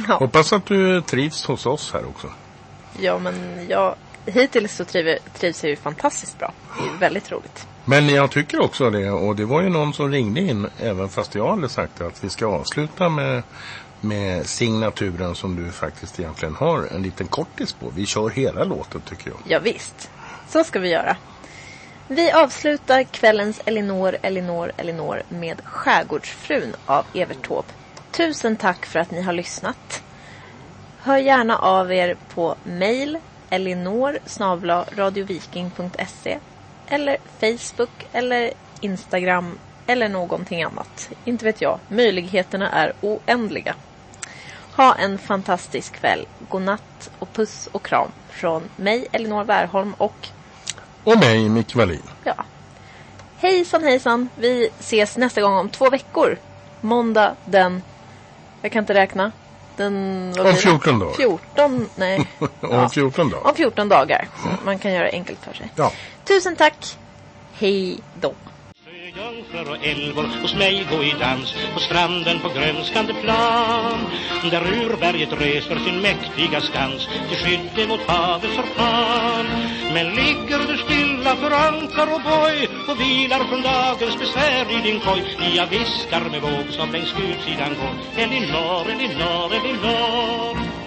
[0.08, 0.14] Ja.
[0.14, 2.28] Hoppas att du trivs hos oss här också.
[2.98, 3.94] Ja, men jag,
[4.26, 6.52] hittills så triv, trivs jag ju fantastiskt bra.
[6.78, 7.66] Det är ju väldigt roligt.
[7.84, 11.34] Men jag tycker också det och det var ju någon som ringde in även fast
[11.34, 13.42] jag hade sagt att vi ska avsluta med,
[14.00, 17.90] med signaturen som du faktiskt egentligen har en liten kortis på.
[17.90, 19.38] Vi kör hela låten tycker jag.
[19.48, 20.10] Ja, visst.
[20.48, 21.16] Så ska vi göra.
[22.08, 27.68] Vi avslutar kvällens Elinor, Elinor, Elinor med Skärgårdsfrun av Evert Taube.
[28.10, 30.02] Tusen tack för att ni har lyssnat.
[31.00, 33.18] Hör gärna av er på mail
[33.50, 34.18] elinor
[34.96, 36.38] radioviking.se
[36.86, 41.10] eller Facebook eller Instagram eller någonting annat.
[41.24, 41.80] Inte vet jag.
[41.88, 43.74] Möjligheterna är oändliga.
[44.78, 46.26] Ha en fantastisk kväll.
[46.48, 50.28] God natt och puss och kram från mig, Elinor Wärholm och
[51.04, 52.02] Och mig, Micke Wallin.
[52.24, 52.34] ja.
[53.38, 54.28] Hejsan hejsan.
[54.36, 56.38] Vi ses nästa gång om två veckor.
[56.80, 57.82] Måndag den...
[58.62, 59.32] Jag kan inte räkna.
[59.76, 59.94] Den...
[60.26, 60.54] Om blir det?
[60.54, 61.14] 14 dagar.
[61.14, 62.26] 14, nej.
[62.60, 63.46] Om 14 dagar.
[63.46, 64.28] Om 14 dagar.
[64.42, 65.72] Så man kan göra enkelt för sig.
[65.76, 65.92] Ja.
[66.24, 66.98] Tusen tack.
[67.52, 68.34] Hej då.
[69.18, 73.98] Jungfrur och älvor hos mig gå i dans på stranden på grönskande plan.
[74.50, 79.46] Där urberget reser sin mäktiga skans till skydd mot havets orkan.
[79.94, 85.00] Men ligger du stilla för ankar och boj och vilar från dagens besvär i din
[85.00, 85.22] koj.
[85.56, 88.22] Jag viskar med våg som längs utsidan går.
[88.22, 90.77] Elinor, Elinor, Elinor.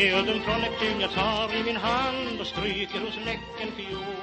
[0.00, 4.19] Träden från Neptun jag tar i min hand och stryker hos näcken fiol.